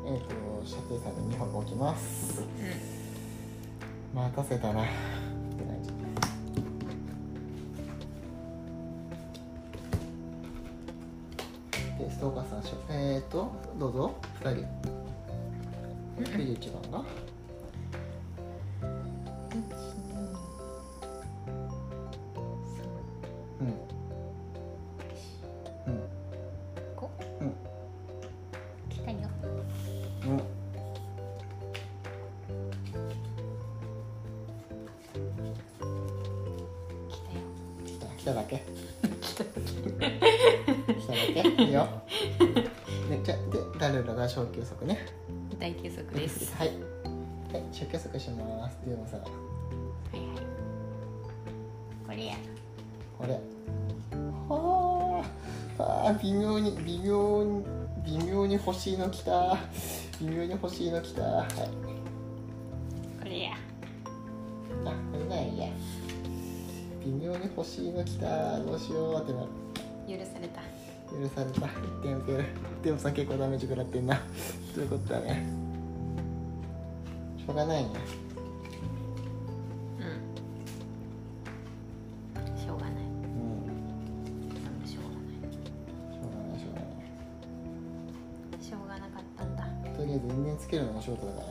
[0.05, 2.43] えー、と射程差で2本置きます。
[2.43, 2.45] う
[4.16, 4.83] 待たせたな。
[4.83, 4.91] って
[5.64, 5.93] 感じ。
[12.05, 14.16] でストーカーさんしょえっ、ー、とどうぞ。
[14.43, 14.66] 2人。
[16.33, 17.05] 91番が？
[38.23, 38.57] 来たよ来ただけ。
[38.57, 39.51] 来ただ
[41.43, 41.64] け？
[41.64, 41.89] いいよ。
[43.11, 43.43] でじゃで
[43.81, 44.99] ダルラが小休息ね。
[45.59, 46.55] 大休息です。
[46.55, 46.68] はい。
[46.68, 46.77] はい
[47.73, 48.79] 小休息します。
[48.87, 50.29] でもさはいはい。
[52.07, 52.37] これや。
[53.18, 53.41] これ。
[55.79, 57.64] はあ微妙に微妙に
[58.05, 59.57] 微妙に欲しいの来た。
[60.20, 61.23] 微妙に欲しいの来た。
[61.23, 61.82] はい
[67.62, 69.46] 欲しいの来たどうしようってなる。
[70.08, 70.60] 許された。
[71.12, 71.60] 許された。
[71.60, 72.44] 1点受ける
[72.82, 74.20] でもさ結構ダメージ食らってんな。
[74.74, 75.46] ということだね。
[77.38, 77.90] しょうがないね。
[80.00, 80.02] う
[82.34, 82.60] ん。
[82.60, 82.94] しょうがない。
[82.94, 83.70] うん。
[84.84, 85.54] しょうがない。
[85.54, 86.86] しょうがないしょうがな
[88.58, 88.64] い。
[88.64, 89.62] しょうがなかったんだ。
[89.96, 91.46] とりあえず因縁つけるのが仕事だから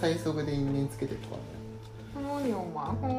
[0.00, 1.36] 最速で因縁つけてるか。
[2.14, 2.64] らね何お？
[2.66, 3.16] みたいな。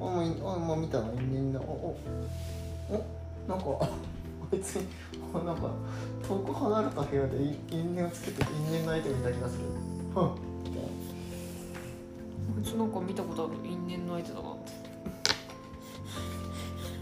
[0.00, 1.64] あもういあもう見たの因縁だお？
[1.64, 1.98] お？
[2.90, 3.04] お？
[3.48, 3.88] なんかあ
[4.54, 4.86] いつに
[5.34, 5.70] あなんか
[6.26, 9.64] 遠く離れた部屋で因因縁をつけて因縁の相手を見た気がする。
[10.14, 10.88] はっみたいな。
[10.88, 14.72] こいつなんか見たことある因縁の相手だなって。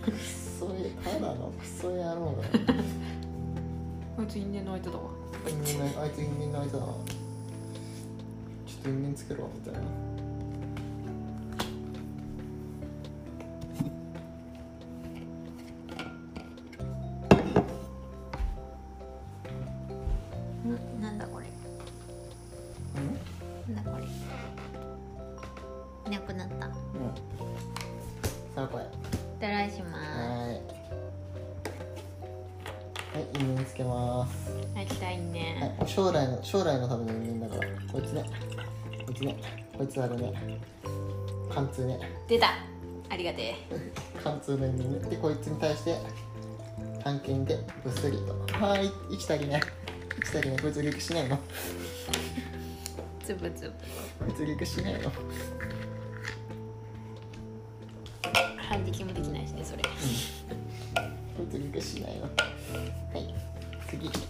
[0.11, 0.13] ク
[0.59, 0.69] ソい
[1.05, 2.53] ただのクソ野郎だよ。
[4.19, 5.03] あいつ因縁の相手だわ。
[5.49, 6.93] 因縁のあいつ因縁の相手だな
[9.65, 10.16] ちょ
[39.37, 40.33] ねこいつあるね
[41.51, 41.99] 貫通ね。
[42.29, 42.51] 出た。
[43.09, 43.93] ありがてえ。
[44.23, 45.11] 貫通の因縁ね。
[45.11, 45.97] でこいつに対して
[47.03, 48.35] 探検でぶっすりと。
[48.59, 48.87] はい。
[49.15, 51.39] 1足りない1足りないこいつ陸しないの。
[53.25, 53.71] つぶつぶ。
[54.27, 55.11] こいつ陸しないの。
[58.59, 59.83] 反撃もできないしねそれ。
[59.83, 59.89] こ
[61.43, 62.23] いつ陸しないの。
[62.23, 62.29] は
[63.15, 63.35] い。
[63.89, 64.21] 次次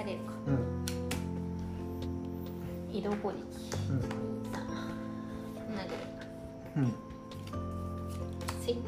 [0.00, 0.32] 二れるか。
[0.46, 0.56] うん。
[2.96, 3.34] 移動攻撃
[3.90, 4.06] うん投
[5.76, 5.88] げる
[6.76, 6.92] うん。
[8.62, 8.80] せい2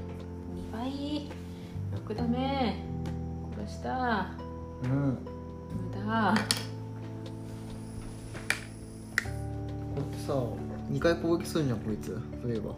[0.73, 1.31] 倍。
[2.07, 2.83] 6ダメ
[3.59, 4.31] 殺した。
[4.85, 4.91] うん。
[4.91, 6.35] 無駄。
[9.95, 10.33] これってさ
[10.91, 12.19] 2回攻撃するんじゃんこいつ。
[12.47, 12.71] 例えば。
[12.71, 12.75] ん？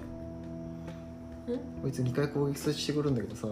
[1.83, 3.47] こいつ2回攻撃してくるんだけどさ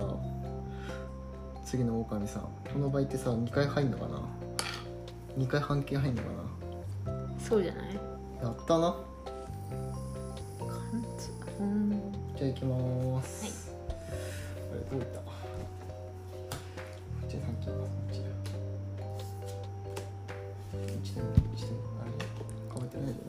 [1.65, 2.43] 次の狼さん。
[2.73, 4.21] この場合ってさ2回入んのかな？
[5.39, 6.29] 2回半径入んのか
[7.39, 7.95] そうじゃない？
[7.95, 8.01] な
[8.43, 8.95] やったな。
[12.37, 12.45] じ。
[12.45, 13.73] ゃあ行きまーす、
[14.71, 15.21] あれどういった？
[15.21, 15.27] こ
[17.25, 17.73] っちで半径こ
[18.11, 18.29] っちだ
[20.77, 21.23] 1点1点
[22.01, 22.11] あれ
[22.75, 23.21] かぶってないよね。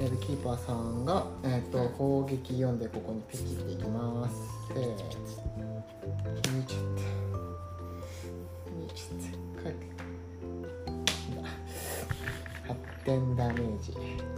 [0.00, 4.34] えキーパーさんが、えー、と攻撃4でここにペキっていきます。
[4.68, 5.18] せーの2ちゃって
[6.48, 6.80] 2ちゃっ
[9.18, 9.26] て
[9.62, 9.89] か8
[13.80, 14.30] 点ダメージ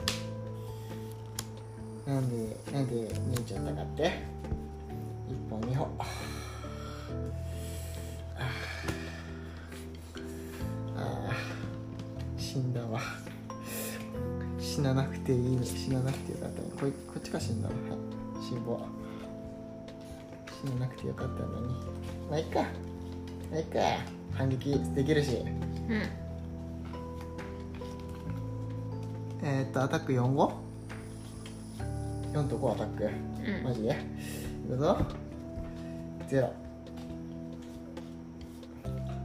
[2.06, 4.02] なんでなんで逃げちゃったかって。
[5.28, 5.88] 1本2本。
[5.98, 6.08] あ
[10.96, 11.30] あ
[12.36, 13.00] 死んだわ。
[14.58, 16.86] 死ななくていいの死ななくてよかったここ
[17.18, 17.82] っちか死んだわはい。
[18.42, 18.80] 死亡
[20.64, 21.74] 死ななくてよかったのに。
[22.30, 22.62] まあいっか。
[23.50, 23.78] まあいっか。
[24.32, 25.44] 反撃できるし。
[25.88, 26.21] うん。
[29.44, 30.52] えー、っとアタック4号
[32.32, 33.04] 4と5アタック。
[33.04, 33.64] うん。
[33.64, 33.82] マジ？
[33.82, 33.94] でい
[34.70, 34.98] くぞ。
[36.28, 36.52] ゼロ。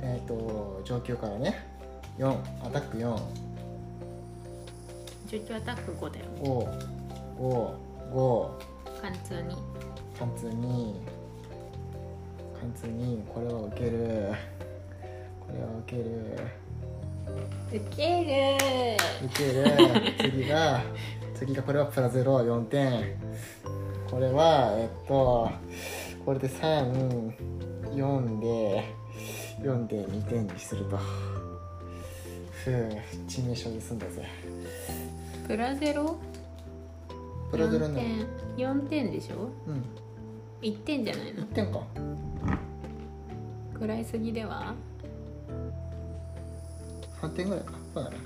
[0.02, 1.56] えっ、と上級からね。
[2.18, 2.30] 4
[2.66, 3.16] アタック4
[5.28, 7.78] 19アタック5だよ5
[8.12, 9.56] 5 5貫通に。
[10.18, 10.96] 貫通2
[12.60, 14.34] 貫通2これは受ける。
[15.40, 16.38] これは受ける
[17.70, 18.58] 受ける。
[19.26, 19.64] 受ける。
[20.18, 20.82] 次が
[21.36, 23.18] 次がこれはプラゼロ4点。
[24.10, 25.52] これはえっと
[26.26, 28.86] これで34で
[29.62, 30.98] 4で2点にすると。
[32.64, 32.90] ふう
[33.28, 34.26] 致命傷で済んだぜ。
[35.48, 36.18] プラゼロ？
[37.52, 38.26] プラゼロ4ね
[38.58, 38.68] 点。
[38.68, 39.50] 4点でしょ？
[39.68, 39.84] うん。
[40.62, 41.82] 1点じゃないの？1点か。
[43.74, 44.74] 食らいすぎでは？
[47.22, 47.74] 3点ぐらいか。
[47.94, 48.18] そうだね。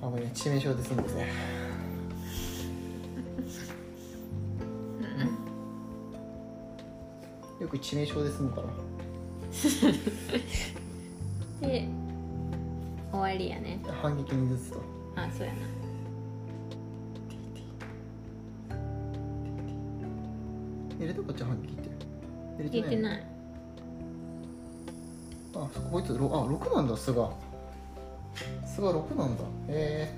[0.00, 0.06] うん。
[0.06, 1.26] あごめんね致命傷で済んだぜ
[7.60, 8.68] よく致命傷で済むから。
[11.60, 11.88] で
[13.10, 13.80] 終わりやね。
[14.00, 14.82] 反撃にずつと。
[15.16, 15.58] あそうやな。
[20.98, 21.88] 入れたこっち反撃って
[22.58, 22.98] 入入れてい。
[22.98, 23.26] ない
[25.68, 27.30] あそここいつろあ6なんだ巣が。
[28.64, 29.44] 巣が6なんだ。
[29.68, 30.08] へ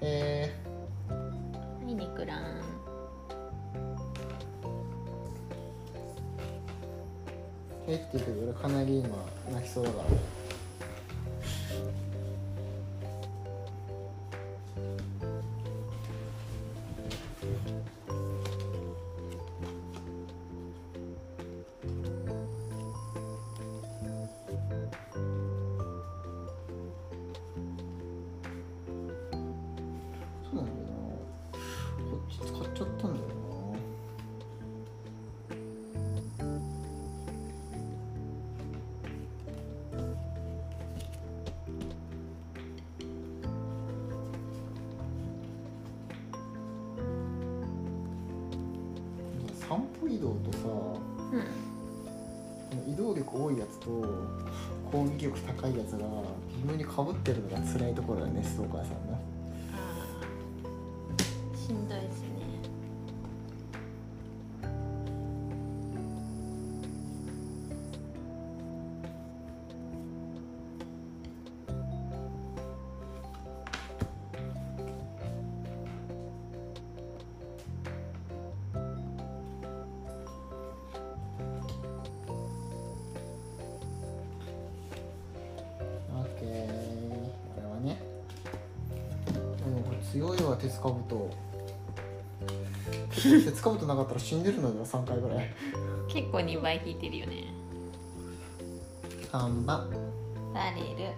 [0.00, 0.54] えへえ
[1.08, 2.60] はいネクラン
[7.88, 9.16] えって言うけど俺かなり今
[9.52, 10.04] 泣きそうだから
[90.26, 91.30] 強いわ鉄かぶと
[93.14, 95.54] 鉄かぶとなかったら死んでるのでは3回ぐらい。
[96.08, 97.44] 結構2倍引いてるよね。
[99.32, 99.88] 3番
[100.52, 101.12] バレル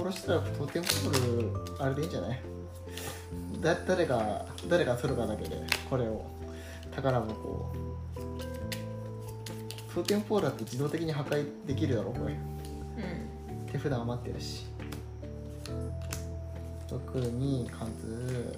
[0.00, 2.40] いつら全員殺したらテンポールあれでいいんじゃない？
[3.60, 6.24] だ誰が誰が取るかだけでこれを。
[6.94, 7.72] 宝箱を
[9.94, 12.34] トーテンポールだって自動的に破壊できるだろこれ。
[12.34, 14.66] うん手札余ってるし。
[16.90, 18.54] 6に貫通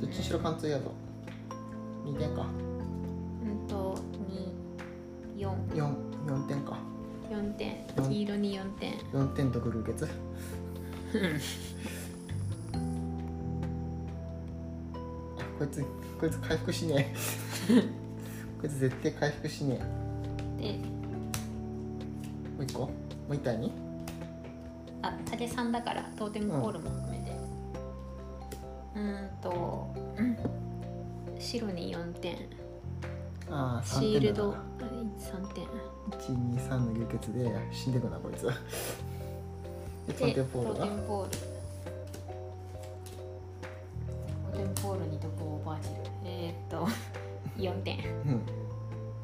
[0.00, 0.90] どっちにしろ貫通やぞ。
[2.04, 2.46] 2点か。
[3.44, 3.96] うんと
[5.36, 5.94] 2 4 4,
[6.26, 6.78] 4点か
[7.30, 7.76] 4点。
[7.96, 8.08] 四。
[8.08, 8.94] 黄色に4点。
[9.12, 10.08] 4点とグルーケツあ
[15.58, 15.84] こいつ
[16.20, 17.14] こいつ回復しね
[17.68, 17.80] え。
[18.60, 19.78] こいつ絶対回復しね
[20.58, 20.62] え。
[20.62, 20.78] で
[22.56, 22.80] もう一個？
[22.80, 22.90] も
[23.30, 23.72] う一体に？
[25.02, 27.32] ああれ3だからトーテムポールも含めて。
[28.96, 30.36] うーんとうん。
[31.38, 32.36] 白に4点。
[33.50, 34.54] ああシ3ールド
[35.18, 35.66] 3点。
[36.10, 38.46] 123の流血で死んでくなこいつ。
[40.06, 40.80] でトーテンポールが。
[40.80, 41.26] トーテムポ
[44.52, 45.94] テムポールに毒をオーバージル。
[46.24, 46.86] えー、っと
[47.60, 47.98] 4点。
[48.26, 48.42] うん。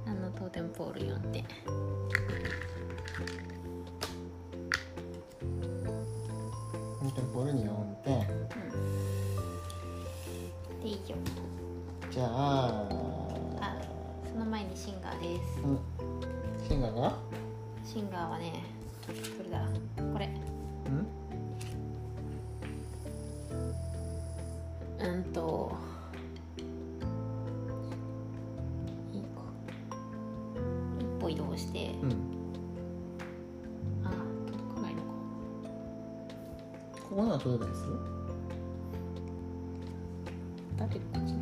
[0.06, 1.44] あのトーテムポール4点。
[1.44, 8.18] トーテンポールに4点。
[8.18, 8.26] うん。
[10.82, 11.16] でいいよ
[12.10, 12.88] じゃあ
[14.70, 15.60] にシンガーです。
[15.64, 15.78] うん。
[16.68, 17.18] シンガーが？
[17.84, 18.62] シンガーはね
[19.06, 19.12] ど
[19.42, 19.66] れだ。
[20.12, 20.28] これ。
[20.86, 21.06] うん？
[25.00, 25.72] うんと。
[29.12, 29.24] 一
[31.20, 31.90] 歩移動して。
[32.02, 32.10] うん。
[34.04, 34.10] あ
[34.46, 35.08] 届かないのか。
[37.10, 37.98] ここなら届いたりする？
[40.76, 41.34] だけどこっち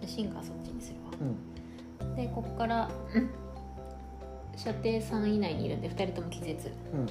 [0.00, 1.10] でシンガーそっちにするわ。
[1.20, 1.24] う
[2.04, 2.14] ん。
[2.16, 3.30] でここから、うん。
[4.56, 6.70] 射程3以内にいるんで2人とも気絶。
[6.92, 7.06] うん。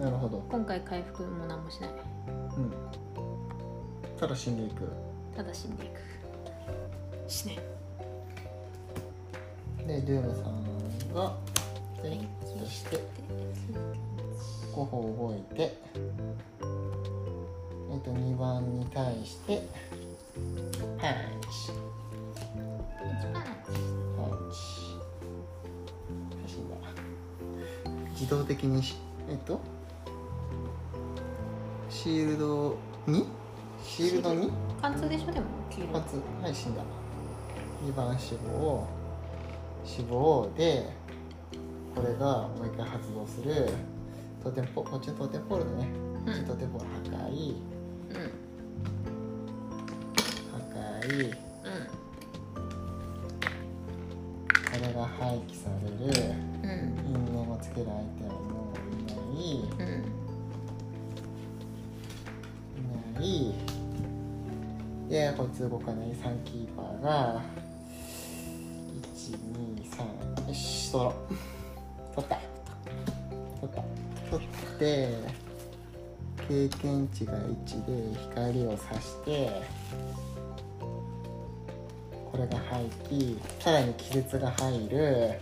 [0.00, 0.40] なるほど。
[0.50, 1.90] 今回回復も何もしない。
[2.56, 2.72] うん。
[4.18, 4.88] ただ死んでいく。
[5.36, 6.00] ただ死んでいく。
[7.26, 7.58] 死ね。
[9.86, 10.62] でドゥームさん
[11.14, 11.34] が
[12.02, 13.02] でそして
[14.72, 15.76] 5歩動いて。
[17.92, 19.66] えっと2番に対して
[21.00, 21.12] パン
[21.52, 21.72] チ
[23.32, 24.58] パンチ
[26.46, 26.76] 死んだ
[28.12, 28.96] 自動的にし
[29.30, 29.60] えっと
[31.88, 32.76] シールド
[33.06, 33.26] に
[33.82, 34.50] シールドに
[34.82, 36.54] 貫通でしょでも黄色一発はい。
[36.54, 36.82] 死んだ
[37.82, 38.86] 2番死亡
[39.84, 40.86] 脂肪で
[41.94, 43.70] これがもう一回発動する
[44.42, 45.88] トーテンポこっちのトーテンポールだね、
[46.26, 47.69] こっちのトーテンポール破壊うん
[51.10, 51.34] 破壊うん。
[54.52, 56.12] これが廃棄される
[56.62, 56.70] うん。
[57.06, 59.50] 因縁をつける相手はもういない。
[59.50, 59.84] いうん。
[63.14, 63.54] ない。
[65.08, 67.42] でこいつ動かない3キーパーが
[69.02, 71.14] 123よし取ろう。
[72.14, 72.38] 取った。
[73.60, 73.82] 取った。
[74.30, 74.48] 取っ
[74.78, 75.40] て
[76.48, 79.50] 経験値が1で光を差して
[82.30, 85.40] これが廃棄さらに気絶が入る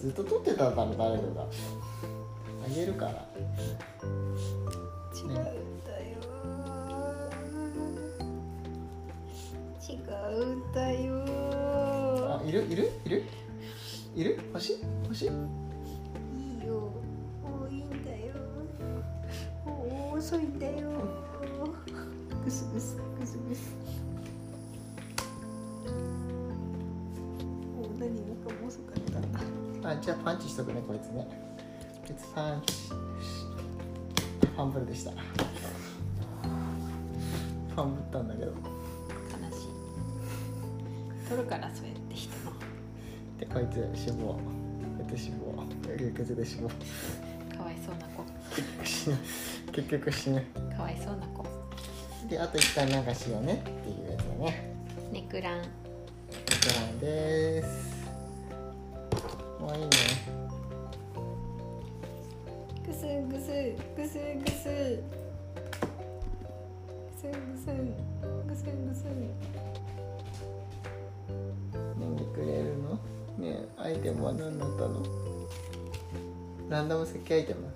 [0.00, 1.46] ずっと撮ってたんだろ誰かが
[2.64, 3.26] あげるから。
[5.14, 5.28] 違う。
[5.30, 5.46] んだよ
[9.86, 9.92] 違
[10.32, 11.24] うんだよ。
[12.40, 12.62] あいる？
[12.70, 12.90] いる？
[13.04, 13.24] いる？
[14.16, 14.38] いる？
[14.52, 16.74] 欲しい欲しいいいよ
[17.42, 18.34] もういいんだよ。
[19.64, 20.90] もう遅いんだよ。
[22.44, 23.76] ぐすぐすぐすぐす。
[27.76, 29.00] もう何もかも遅かっ
[29.82, 29.90] た。
[29.90, 31.26] あじゃあパンチしとくねこいつね。
[32.06, 33.46] こいつパンチよし
[34.42, 35.12] ファンブルでした。
[35.12, 38.52] ファンブったんだけど。
[38.52, 38.54] 悲
[39.56, 39.68] しい。
[41.28, 42.39] 取るからそうやって人
[43.40, 44.40] のでこいつ死亡こ
[45.08, 45.64] いつ死亡
[45.96, 46.74] 流血で死亡か
[47.64, 48.24] わいそうな子。
[49.72, 50.40] 結局死ぬ。
[50.76, 51.44] かわいそうな子。
[52.28, 54.74] であと一回なんかしようねっていうやつだね。
[55.12, 55.62] ネクラン。
[55.62, 55.66] ベ
[56.38, 57.66] テランです。
[59.60, 59.88] もういいね。
[62.86, 63.50] ぐすぐす
[63.96, 64.68] ぐすぐすぐ
[67.20, 67.84] すぐすぐ
[68.56, 69.04] すぐす
[73.90, 75.02] アイテムは何だったの？
[76.68, 77.68] ランダム設計アイテム？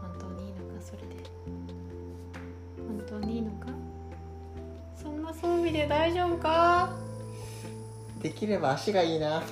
[0.00, 1.06] 本当にいいのかそれで。
[2.76, 3.66] 本当にいいのか？
[4.96, 6.96] そんな装備で大丈夫か？
[8.22, 9.42] できれば足がいいな。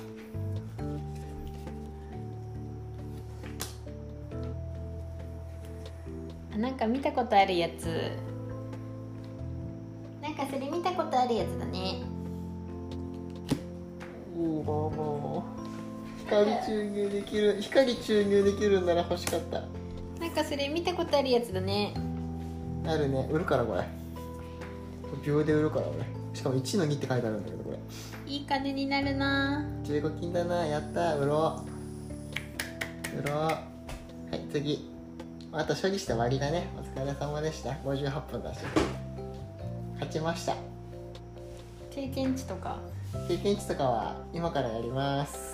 [6.55, 8.11] あなんか見たことあるやつ
[16.67, 19.63] 注入できる光注入できるんなら欲しかった。
[20.19, 21.93] なんかそれ見たことあるやつだね。
[22.85, 23.27] あるね。
[23.31, 23.83] 売るからこれ。
[25.23, 27.77] 秒で売るから俺しかも1の2って書いてあるんだけどこれ。
[28.29, 29.65] いい金になるな。
[29.85, 30.65] 15金だな。
[30.65, 31.61] やった売ろ
[33.15, 33.19] う。
[33.19, 33.37] 売ろう。
[33.37, 33.59] は
[34.33, 34.91] い次。
[35.53, 36.67] あと処理して終わりだね。
[36.77, 37.71] お疲れ様でした。
[37.85, 38.59] 58分だし。
[39.93, 40.55] 勝ちました。
[41.91, 42.77] 経験値とか。
[43.29, 45.46] 経験値とかは今からやります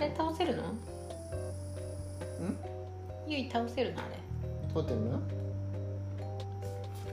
[0.00, 0.62] れ倒せるの？
[0.64, 0.78] ん？
[3.28, 4.18] ゆい倒せるのあれ。
[4.74, 5.22] トーテム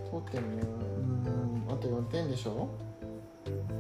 [0.10, 2.68] トーテムうーんあと4点でしょ？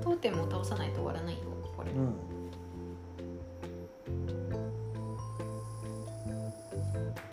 [0.04, 1.40] 当店も倒さないと終わらないよ
[1.76, 1.92] これ。
[1.92, 2.14] うん。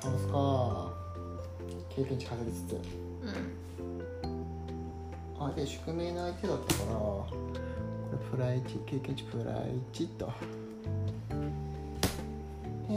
[0.01, 0.93] 倒すか。
[1.91, 2.73] 経験値稼ぎつつ。
[2.73, 3.65] うん。
[5.41, 7.27] あで宿命の相手だったからこ
[8.13, 10.33] れプライチ経験値プライチと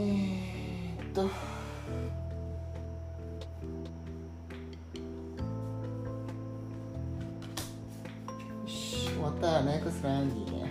[0.00, 1.28] ー、っと。
[8.64, 9.54] 終わった。
[9.54, 10.70] らネクストランディね。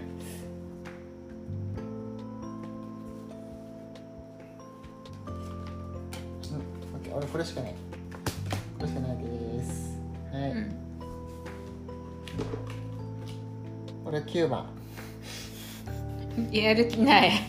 [6.51, 6.55] うん、
[6.95, 7.15] オッケー。
[7.15, 7.75] 俺これしかない。
[8.79, 9.99] これしかないです。
[10.31, 10.71] はい、うん。
[14.05, 14.69] これ9番。
[16.51, 17.46] やる気ない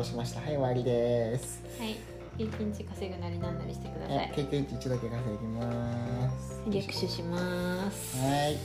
[0.00, 0.40] 倒しました。
[0.40, 1.62] はい終わりです。
[1.78, 1.96] はい。
[2.38, 6.62] 経験値稼ぐなりなんなりしてくださはいい経験値1だけ稼ぎます。
[6.70, 8.18] 逆手します。
[8.18, 8.56] はい。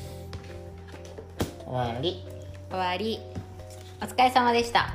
[1.66, 2.24] 終わり。
[2.70, 3.20] 終わり。
[4.02, 4.94] お疲れ様でした